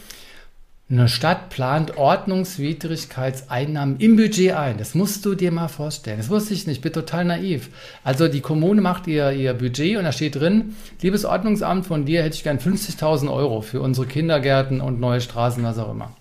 Eine 0.90 1.10
Stadt 1.10 1.50
plant 1.50 1.98
Ordnungswidrigkeitseinnahmen 1.98 4.00
im 4.00 4.16
Budget 4.16 4.54
ein. 4.54 4.78
Das 4.78 4.96
musst 4.96 5.26
du 5.26 5.36
dir 5.36 5.52
mal 5.52 5.68
vorstellen. 5.68 6.20
Das 6.20 6.30
wusste 6.30 6.54
ich 6.54 6.68
nicht. 6.68 6.78
Ich 6.78 6.82
bin 6.82 6.94
total 6.94 7.26
naiv. 7.26 7.70
Also 8.04 8.28
die 8.28 8.42
Kommune 8.42 8.80
macht 8.80 9.08
ihr, 9.08 9.32
ihr 9.32 9.54
Budget 9.54 9.98
und 9.98 10.04
da 10.04 10.12
steht 10.12 10.36
drin, 10.36 10.76
liebes 11.02 11.26
Ordnungsamt, 11.26 11.86
von 11.86 12.06
dir 12.06 12.24
hätte 12.24 12.36
ich 12.36 12.44
gern 12.44 12.60
50.000 12.60 13.34
Euro 13.34 13.62
für 13.62 13.82
unsere 13.82 14.06
Kindergärten 14.06 14.82
und 14.82 15.00
neue 15.00 15.20
Straßen, 15.20 15.64
was 15.64 15.80
auch 15.80 15.92
immer. 15.92 16.12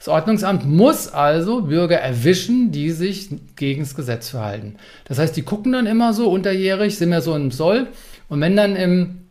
Das 0.00 0.08
Ordnungsamt 0.08 0.64
muss 0.64 1.08
also 1.08 1.60
Bürger 1.60 1.98
erwischen, 1.98 2.72
die 2.72 2.90
sich 2.90 3.28
gegen 3.56 3.82
das 3.82 3.94
Gesetz 3.94 4.30
verhalten. 4.30 4.76
Das 5.04 5.18
heißt, 5.18 5.36
die 5.36 5.42
gucken 5.42 5.72
dann 5.72 5.86
immer 5.86 6.14
so 6.14 6.30
unterjährig, 6.30 6.96
sind 6.96 7.12
ja 7.12 7.20
so 7.20 7.36
im 7.36 7.50
Soll. 7.50 7.86
Und 8.30 8.40
wenn 8.40 8.56
dann 8.56 8.76
im, 8.76 9.26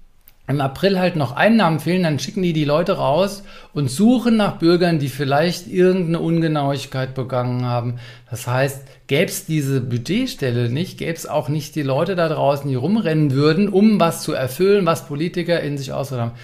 im 0.47 0.61
April 0.61 0.99
halt 0.99 1.15
noch 1.15 1.31
Einnahmen 1.31 1.79
fehlen, 1.79 2.03
dann 2.03 2.19
schicken 2.19 2.43
die 2.43 2.53
die 2.53 2.65
Leute 2.65 2.97
raus 2.97 3.41
und 3.73 3.89
suchen 3.89 4.37
nach 4.37 4.59
Bürgern, 4.59 4.99
die 4.99 5.07
vielleicht 5.07 5.65
irgendeine 5.65 6.19
Ungenauigkeit 6.19 7.15
begangen 7.15 7.65
haben. 7.65 7.95
Das 8.29 8.45
heißt, 8.45 8.83
gäbe 9.07 9.25
es 9.25 9.47
diese 9.47 9.81
Budgetstelle 9.81 10.69
nicht, 10.69 10.99
gäbe 10.99 11.13
es 11.13 11.25
auch 11.25 11.49
nicht 11.49 11.73
die 11.73 11.81
Leute 11.81 12.15
da 12.15 12.29
draußen, 12.29 12.69
die 12.69 12.75
rumrennen 12.75 13.31
würden, 13.31 13.69
um 13.69 13.99
was 13.99 14.21
zu 14.21 14.33
erfüllen, 14.33 14.85
was 14.85 15.07
Politiker 15.07 15.61
in 15.61 15.79
sich 15.79 15.93
ausgedacht 15.93 16.29
haben 16.29 16.39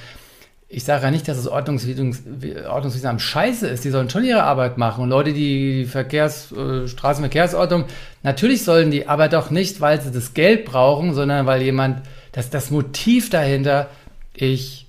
ich 0.68 0.84
sage 0.84 1.04
ja 1.04 1.12
nicht, 1.12 1.28
dass 1.28 1.38
das 1.38 1.48
Ordnungswesen 1.48 3.20
scheiße 3.20 3.68
ist. 3.68 3.84
Die 3.84 3.92
sollen 3.92 4.10
schon 4.10 4.24
ihre 4.24 4.44
Arbeit 4.44 4.78
machen. 4.78 5.04
Und 5.04 5.10
Leute, 5.10 5.32
die 5.32 5.86
Verkehrs, 5.86 6.52
äh, 6.52 6.88
Straßenverkehrsordnung, 6.88 7.86
natürlich 8.24 8.64
sollen 8.64 8.90
die, 8.90 9.08
aber 9.08 9.30
doch 9.30 9.52
nicht, 9.52 9.80
weil 9.80 10.02
sie 10.02 10.12
das 10.12 10.34
Geld 10.34 10.66
brauchen, 10.66 11.14
sondern 11.14 11.46
weil 11.46 11.62
jemand, 11.62 12.02
dass 12.32 12.50
das 12.50 12.72
Motiv 12.72 13.30
dahinter, 13.30 13.90
ich 14.34 14.88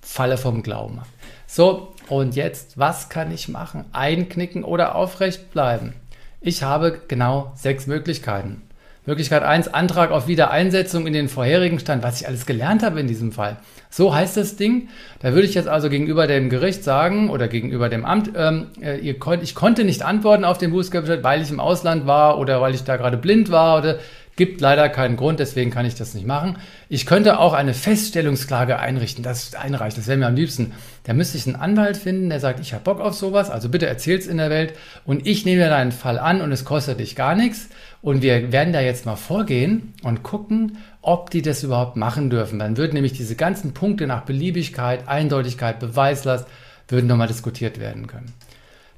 falle 0.00 0.38
vom 0.38 0.62
Glauben. 0.62 1.00
So, 1.46 1.92
und 2.08 2.36
jetzt, 2.36 2.78
was 2.78 3.08
kann 3.08 3.32
ich 3.32 3.48
machen? 3.48 3.84
Einknicken 3.92 4.64
oder 4.64 4.94
aufrecht 4.94 5.50
bleiben? 5.50 5.94
Ich 6.40 6.62
habe 6.62 7.00
genau 7.08 7.52
sechs 7.56 7.86
Möglichkeiten. 7.86 8.62
Möglichkeit 9.06 9.42
1, 9.42 9.68
Antrag 9.68 10.10
auf 10.10 10.28
Wiedereinsetzung 10.28 11.06
in 11.06 11.12
den 11.12 11.28
vorherigen 11.28 11.80
Stand, 11.80 12.02
was 12.02 12.20
ich 12.20 12.28
alles 12.28 12.46
gelernt 12.46 12.82
habe 12.82 13.00
in 13.00 13.08
diesem 13.08 13.32
Fall. 13.32 13.56
So 13.90 14.14
heißt 14.14 14.36
das 14.36 14.56
Ding. 14.56 14.88
Da 15.18 15.32
würde 15.34 15.46
ich 15.46 15.54
jetzt 15.54 15.68
also 15.68 15.90
gegenüber 15.90 16.26
dem 16.26 16.48
Gericht 16.48 16.84
sagen 16.84 17.28
oder 17.28 17.48
gegenüber 17.48 17.88
dem 17.88 18.04
Amt, 18.04 18.30
ähm, 18.36 18.68
äh, 18.80 18.98
ihr 18.98 19.18
konnt, 19.18 19.42
ich 19.42 19.54
konnte 19.54 19.84
nicht 19.84 20.02
antworten 20.02 20.44
auf 20.44 20.58
den 20.58 20.70
Bußgeldbescheid, 20.70 21.24
weil 21.24 21.42
ich 21.42 21.50
im 21.50 21.60
Ausland 21.60 22.06
war 22.06 22.38
oder 22.38 22.60
weil 22.60 22.74
ich 22.74 22.84
da 22.84 22.96
gerade 22.96 23.16
blind 23.16 23.50
war 23.50 23.78
oder 23.78 23.98
Gibt 24.40 24.62
leider 24.62 24.88
keinen 24.88 25.16
Grund, 25.18 25.38
deswegen 25.38 25.70
kann 25.70 25.84
ich 25.84 25.96
das 25.96 26.14
nicht 26.14 26.26
machen. 26.26 26.56
Ich 26.88 27.04
könnte 27.04 27.38
auch 27.38 27.52
eine 27.52 27.74
Feststellungsklage 27.74 28.78
einrichten, 28.78 29.22
das 29.22 29.54
einreicht, 29.54 29.98
das 29.98 30.06
wäre 30.06 30.16
mir 30.16 30.28
am 30.28 30.34
liebsten. 30.34 30.72
Da 31.04 31.12
müsste 31.12 31.36
ich 31.36 31.46
einen 31.46 31.56
Anwalt 31.56 31.98
finden, 31.98 32.30
der 32.30 32.40
sagt, 32.40 32.58
ich 32.58 32.72
habe 32.72 32.84
Bock 32.84 33.00
auf 33.00 33.12
sowas, 33.12 33.50
also 33.50 33.68
bitte 33.68 33.86
erzähl's 33.86 34.26
in 34.26 34.38
der 34.38 34.48
Welt 34.48 34.72
und 35.04 35.26
ich 35.26 35.44
nehme 35.44 35.68
deinen 35.68 35.92
Fall 35.92 36.18
an 36.18 36.40
und 36.40 36.52
es 36.52 36.64
kostet 36.64 37.00
dich 37.00 37.16
gar 37.16 37.34
nichts. 37.34 37.68
Und 38.02 38.22
wir 38.22 38.50
werden 38.50 38.72
da 38.72 38.80
jetzt 38.80 39.04
mal 39.04 39.16
vorgehen 39.16 39.92
und 40.02 40.22
gucken, 40.22 40.78
ob 41.02 41.30
die 41.30 41.42
das 41.42 41.62
überhaupt 41.62 41.96
machen 41.96 42.30
dürfen. 42.30 42.58
Dann 42.58 42.76
würden 42.76 42.94
nämlich 42.94 43.12
diese 43.12 43.36
ganzen 43.36 43.74
Punkte 43.74 44.06
nach 44.06 44.22
Beliebigkeit, 44.22 45.06
Eindeutigkeit, 45.06 45.80
Beweislast, 45.80 46.46
würden 46.88 47.06
nochmal 47.06 47.28
diskutiert 47.28 47.78
werden 47.78 48.06
können. 48.06 48.32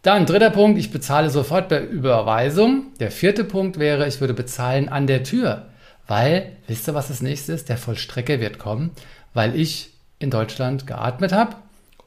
Dann 0.02 0.26
dritter 0.26 0.50
Punkt, 0.50 0.78
ich 0.78 0.90
bezahle 0.90 1.30
sofort 1.30 1.68
bei 1.68 1.80
Überweisung. 1.80 2.86
Der 2.98 3.10
vierte 3.10 3.44
Punkt 3.44 3.78
wäre, 3.78 4.06
ich 4.06 4.20
würde 4.20 4.34
bezahlen 4.34 4.88
an 4.88 5.06
der 5.06 5.22
Tür. 5.24 5.66
Weil, 6.08 6.52
wisst 6.66 6.88
ihr, 6.88 6.94
was 6.94 7.08
das 7.08 7.22
nächste 7.22 7.52
ist? 7.52 7.68
Der 7.68 7.78
Vollstrecker 7.78 8.40
wird 8.40 8.58
kommen, 8.58 8.90
weil 9.34 9.54
ich 9.54 9.90
in 10.18 10.30
Deutschland 10.30 10.86
geatmet 10.86 11.32
habe 11.32 11.56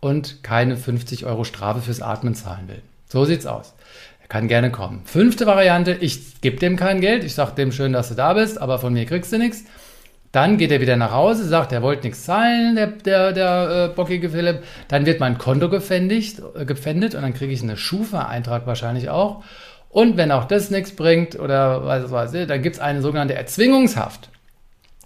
und 0.01 0.43
keine 0.43 0.77
50 0.77 1.25
Euro 1.25 1.43
Strafe 1.43 1.81
fürs 1.81 2.01
Atmen 2.01 2.35
zahlen 2.35 2.67
will. 2.67 2.81
So 3.07 3.23
sieht's 3.23 3.45
aus. 3.45 3.73
Er 4.25 4.29
kann 4.29 4.47
gerne 4.47 4.71
kommen. 4.71 5.03
Fünfte 5.05 5.45
Variante, 5.45 5.91
ich 5.91 6.41
gebe 6.41 6.57
dem 6.57 6.77
kein 6.77 6.99
Geld. 6.99 7.23
Ich 7.23 7.35
sage 7.35 7.51
dem 7.53 7.71
schön, 7.71 7.93
dass 7.93 8.09
du 8.09 8.15
da 8.15 8.33
bist, 8.33 8.59
aber 8.59 8.79
von 8.79 8.91
mir 8.91 9.05
kriegst 9.05 9.31
du 9.31 9.37
nichts. 9.37 9.65
Dann 10.31 10.57
geht 10.57 10.71
er 10.71 10.81
wieder 10.81 10.95
nach 10.95 11.11
Hause, 11.11 11.47
sagt, 11.47 11.71
er 11.71 11.83
wollte 11.83 12.07
nichts 12.07 12.23
zahlen, 12.23 12.75
der, 12.75 12.87
der, 12.87 13.33
der 13.33 13.89
äh, 13.91 13.95
bockige 13.95 14.31
Philipp. 14.31 14.63
Dann 14.87 15.05
wird 15.05 15.19
mein 15.19 15.37
Konto 15.37 15.69
gefändigt, 15.69 16.41
äh, 16.55 16.65
gefändet 16.65 17.13
und 17.13 17.21
dann 17.21 17.35
kriege 17.35 17.53
ich 17.53 17.61
einen 17.61 17.77
Schufa-Eintrag 17.77 18.65
wahrscheinlich 18.65 19.09
auch. 19.09 19.43
Und 19.89 20.17
wenn 20.17 20.31
auch 20.31 20.45
das 20.45 20.71
nichts 20.71 20.95
bringt 20.95 21.39
oder 21.39 21.85
was 21.85 22.09
weiß 22.09 22.33
ich, 22.33 22.47
dann 22.47 22.63
gibt 22.63 22.77
es 22.77 22.81
eine 22.81 23.03
sogenannte 23.03 23.35
Erzwingungshaft. 23.35 24.29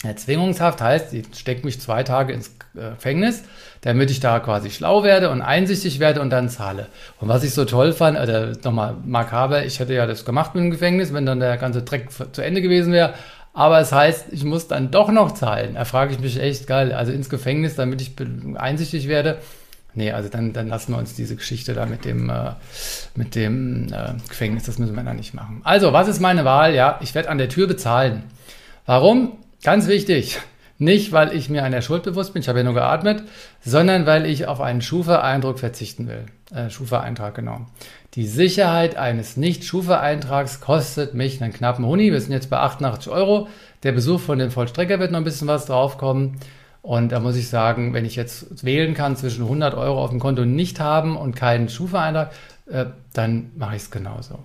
Erzwingungshaft 0.02 0.82
heißt, 0.82 1.14
ich 1.14 1.26
stecke 1.36 1.66
mich 1.66 1.82
zwei 1.82 2.04
Tage 2.04 2.32
ins 2.32 2.56
äh, 2.74 2.92
Gefängnis, 2.92 3.44
damit 3.82 4.12
ich 4.12 4.20
da 4.20 4.40
quasi 4.40 4.70
schlau 4.70 5.04
werde 5.04 5.30
und 5.30 5.42
einsichtig 5.42 6.00
werde 6.00 6.22
und 6.22 6.30
dann 6.30 6.50
zahle. 6.50 6.88
Und 7.20 7.28
was 7.28 7.44
ich 7.44 7.54
so 7.54 7.66
toll 7.66 7.94
fand, 7.94 8.20
oder 8.20 8.54
nochmal 8.64 8.96
makaber, 9.06 9.66
ich 9.66 9.80
hätte 9.80 9.94
ja 9.94 10.06
das 10.06 10.26
gemacht 10.26 10.56
mit 10.56 10.64
dem 10.64 10.72
Gefängnis, 10.72 11.14
wenn 11.14 11.26
dann 11.26 11.40
der 11.40 11.58
ganze 11.58 11.82
Dreck 11.82 12.10
zu 12.12 12.42
Ende 12.42 12.62
gewesen 12.62 12.92
wäre. 12.92 13.14
Aber 13.54 13.80
es 13.80 13.92
heißt, 13.92 14.28
ich 14.32 14.44
muss 14.44 14.68
dann 14.68 14.92
doch 14.92 15.12
noch 15.12 15.34
zahlen. 15.34 15.76
Da 15.76 15.86
frage 15.86 16.14
ich 16.14 16.20
mich 16.20 16.40
echt 16.40 16.68
geil. 16.68 16.94
Also 16.94 17.12
ins 17.12 17.30
Gefängnis, 17.30 17.76
damit 17.76 18.02
ich 18.02 18.14
einsichtig 18.56 19.08
werde. 19.08 19.40
Nee, 19.96 20.12
also 20.12 20.30
dann, 20.30 20.54
dann 20.54 20.68
lassen 20.68 20.94
wir 20.94 21.00
uns 21.00 21.16
diese 21.16 21.36
Geschichte 21.36 21.74
da 21.74 21.86
mit 21.86 22.06
dem, 22.06 22.30
äh, 22.30 22.52
mit 23.16 23.34
dem 23.36 23.88
äh, 23.92 24.14
Gefängnis, 24.30 24.64
das 24.64 24.78
müssen 24.78 24.96
wir 24.96 25.04
dann 25.04 25.18
nicht 25.18 25.34
machen. 25.34 25.62
Also, 25.64 25.94
was 25.94 26.08
ist 26.08 26.20
meine 26.20 26.46
Wahl? 26.46 26.76
Ja, 26.76 27.00
ich 27.02 27.16
werde 27.16 27.30
an 27.30 27.40
der 27.40 27.50
Tür 27.50 27.68
bezahlen. 27.68 28.24
Warum? 28.86 29.38
Ganz 29.64 29.88
wichtig. 29.88 30.40
Nicht, 30.82 31.12
weil 31.12 31.36
ich 31.36 31.50
mir 31.50 31.66
einer 31.66 31.82
Schuld 31.82 32.04
bewusst 32.04 32.32
bin, 32.32 32.42
ich 32.42 32.48
habe 32.48 32.60
ja 32.60 32.64
nur 32.64 32.74
geatmet, 32.74 33.24
sondern 33.60 34.06
weil 34.06 34.26
ich 34.26 34.48
auf 34.48 34.62
einen 34.62 34.82
Schufa-Eindruck 34.82 35.60
verzichten 35.60 36.08
will. 36.08 36.26
Äh, 36.56 36.70
Schufa-Eintrag, 36.70 37.36
genau. 37.36 37.66
Die 38.14 38.26
Sicherheit 38.26 38.96
eines 38.96 39.36
Nicht-Schufa-Eintrags 39.36 40.62
kostet 40.62 41.14
mich 41.14 41.44
einen 41.44 41.52
knappen 41.52 41.86
Huni. 41.86 42.14
Wir 42.14 42.22
sind 42.22 42.32
jetzt 42.32 42.50
bei 42.50 42.60
88 42.60 43.12
Euro. 43.12 43.50
Der 43.84 43.92
Besuch 43.92 44.22
von 44.22 44.40
dem 44.40 44.52
Vollstrecker 44.52 45.00
wird 45.00 45.12
noch 45.12 45.20
ein 45.20 45.26
bisschen 45.26 45.50
was 45.50 45.66
draufkommen. 45.66 46.38
Und 46.82 47.12
da 47.12 47.20
muss 47.20 47.36
ich 47.36 47.50
sagen, 47.50 47.94
wenn 47.94 48.06
ich 48.06 48.16
jetzt 48.16 48.64
wählen 48.64 48.94
kann 48.94 49.18
zwischen 49.18 49.44
100 49.44 49.76
Euro 49.76 50.02
auf 50.02 50.12
dem 50.12 50.20
Konto 50.20 50.46
nicht 50.46 50.80
haben 50.80 51.18
und 51.18 51.36
keinen 51.36 51.68
Schufa-Eintrag, 51.68 52.32
äh, 52.68 52.86
dann 53.12 53.52
mache 53.58 53.76
ich 53.76 53.82
es 53.82 53.92
genauso. 53.92 54.40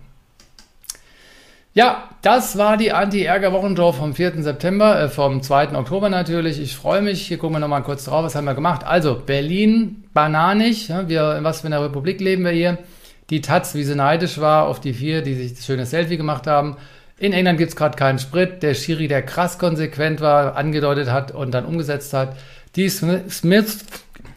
Ja, 1.77 2.09
das 2.23 2.57
war 2.57 2.77
die 2.77 2.93
Anti-Ärger-Wochenshow 2.93 3.91
vom 3.91 4.15
4. 4.15 4.45
September, 4.45 5.01
äh, 5.03 5.09
vom 5.09 5.43
2. 5.43 5.75
Oktober 5.75 6.09
natürlich. 6.09 6.61
Ich 6.61 6.77
freue 6.77 7.03
mich. 7.03 7.27
Hier 7.27 7.37
gucken 7.37 7.57
wir 7.57 7.59
nochmal 7.59 7.83
kurz 7.83 8.05
drauf. 8.05 8.23
Was 8.25 8.37
haben 8.37 8.45
wir 8.45 8.55
gemacht? 8.55 8.87
Also, 8.87 9.17
Berlin, 9.17 10.05
bananig. 10.15 10.87
Ja, 10.87 11.09
wir, 11.09 11.37
in 11.37 11.43
was 11.43 11.63
für 11.63 11.67
einer 11.67 11.83
Republik 11.83 12.21
leben 12.21 12.45
wir 12.45 12.53
hier? 12.53 12.79
Die 13.29 13.41
Taz, 13.41 13.75
wie 13.75 13.83
sie 13.83 13.97
neidisch 13.97 14.39
war 14.39 14.67
auf 14.69 14.79
die 14.79 14.93
vier, 14.93 15.23
die 15.23 15.35
sich 15.35 15.55
das 15.55 15.67
schöne 15.67 15.85
Selfie 15.85 16.17
gemacht 16.17 16.47
haben. 16.47 16.77
In 17.19 17.33
England 17.33 17.59
gibt 17.59 17.71
es 17.71 17.77
gerade 17.77 17.97
keinen 17.97 18.21
Sprit. 18.21 18.63
Der 18.63 18.75
Schiri, 18.75 19.09
der 19.09 19.23
krass 19.23 19.59
konsequent 19.59 20.21
war, 20.21 20.55
angedeutet 20.57 21.11
hat 21.11 21.33
und 21.33 21.51
dann 21.51 21.65
umgesetzt 21.65 22.13
hat. 22.13 22.37
Die 22.77 22.89
Smiths, 22.89 23.85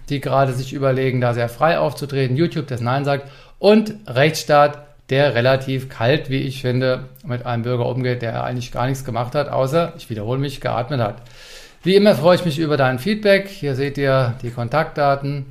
die 0.10 0.22
gerade 0.22 0.54
sich 0.54 0.74
überlegen, 0.74 1.22
da 1.22 1.36
sehr 1.36 1.50
frei 1.50 1.78
aufzutreten. 1.78 2.36
YouTube, 2.36 2.66
das 2.66 2.82
Nein 2.82 3.06
sagt. 3.06 3.30
Und 3.60 3.94
Rechtsstaat, 4.08 4.87
der 5.10 5.36
relativ 5.36 5.90
kalt, 5.90 6.30
wie 6.30 6.42
ich 6.42 6.62
finde, 6.62 7.06
mit 7.26 7.46
einem 7.46 7.64
Bürger 7.64 7.88
umgeht, 7.88 8.22
der 8.22 8.44
eigentlich 8.44 8.72
gar 8.72 8.88
nichts 8.88 9.06
gemacht 9.06 9.36
hat, 9.36 9.50
außer, 9.50 9.94
ich 9.98 10.10
wiederhole 10.10 10.40
mich, 10.40 10.60
geatmet 10.60 11.00
hat. 11.00 11.22
Wie 11.84 11.96
immer 11.96 12.16
freue 12.16 12.36
ich 12.36 12.46
mich 12.46 12.60
über 12.60 12.76
dein 12.76 13.00
Feedback. 13.00 13.48
Hier 13.48 13.76
seht 13.76 13.98
ihr 13.98 14.36
die 14.42 14.50
Kontaktdaten 14.50 15.46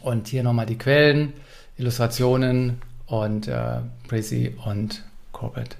und 0.00 0.26
hier 0.28 0.42
nochmal 0.42 0.66
die 0.66 0.78
Quellen, 0.78 1.34
Illustrationen 1.76 2.82
und 3.06 3.46
äh, 3.46 3.80
Prissy 4.08 4.56
und 4.64 5.04
Corbett. 5.30 5.76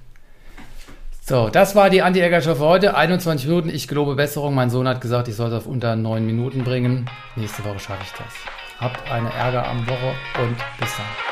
So, 1.24 1.48
das 1.48 1.74
war 1.74 1.88
die 1.88 2.02
Anti-Ärger-Show 2.02 2.56
für 2.56 2.64
heute. 2.64 2.96
21 2.96 3.48
Minuten. 3.48 3.70
Ich 3.70 3.88
gelobe 3.88 4.16
Besserung. 4.16 4.54
Mein 4.54 4.70
Sohn 4.70 4.88
hat 4.88 5.00
gesagt, 5.00 5.28
ich 5.28 5.36
soll 5.36 5.48
es 5.48 5.54
auf 5.54 5.66
unter 5.66 5.96
9 5.96 6.26
Minuten 6.26 6.64
bringen. 6.64 7.08
Nächste 7.36 7.64
Woche 7.64 7.78
schaffe 7.78 8.02
ich 8.04 8.12
das. 8.12 8.34
Habt 8.80 9.10
eine 9.10 9.32
Ärger 9.32 9.66
am 9.66 9.86
Woche 9.86 10.14
und 10.42 10.56
bis 10.78 10.96
dann. 10.96 11.31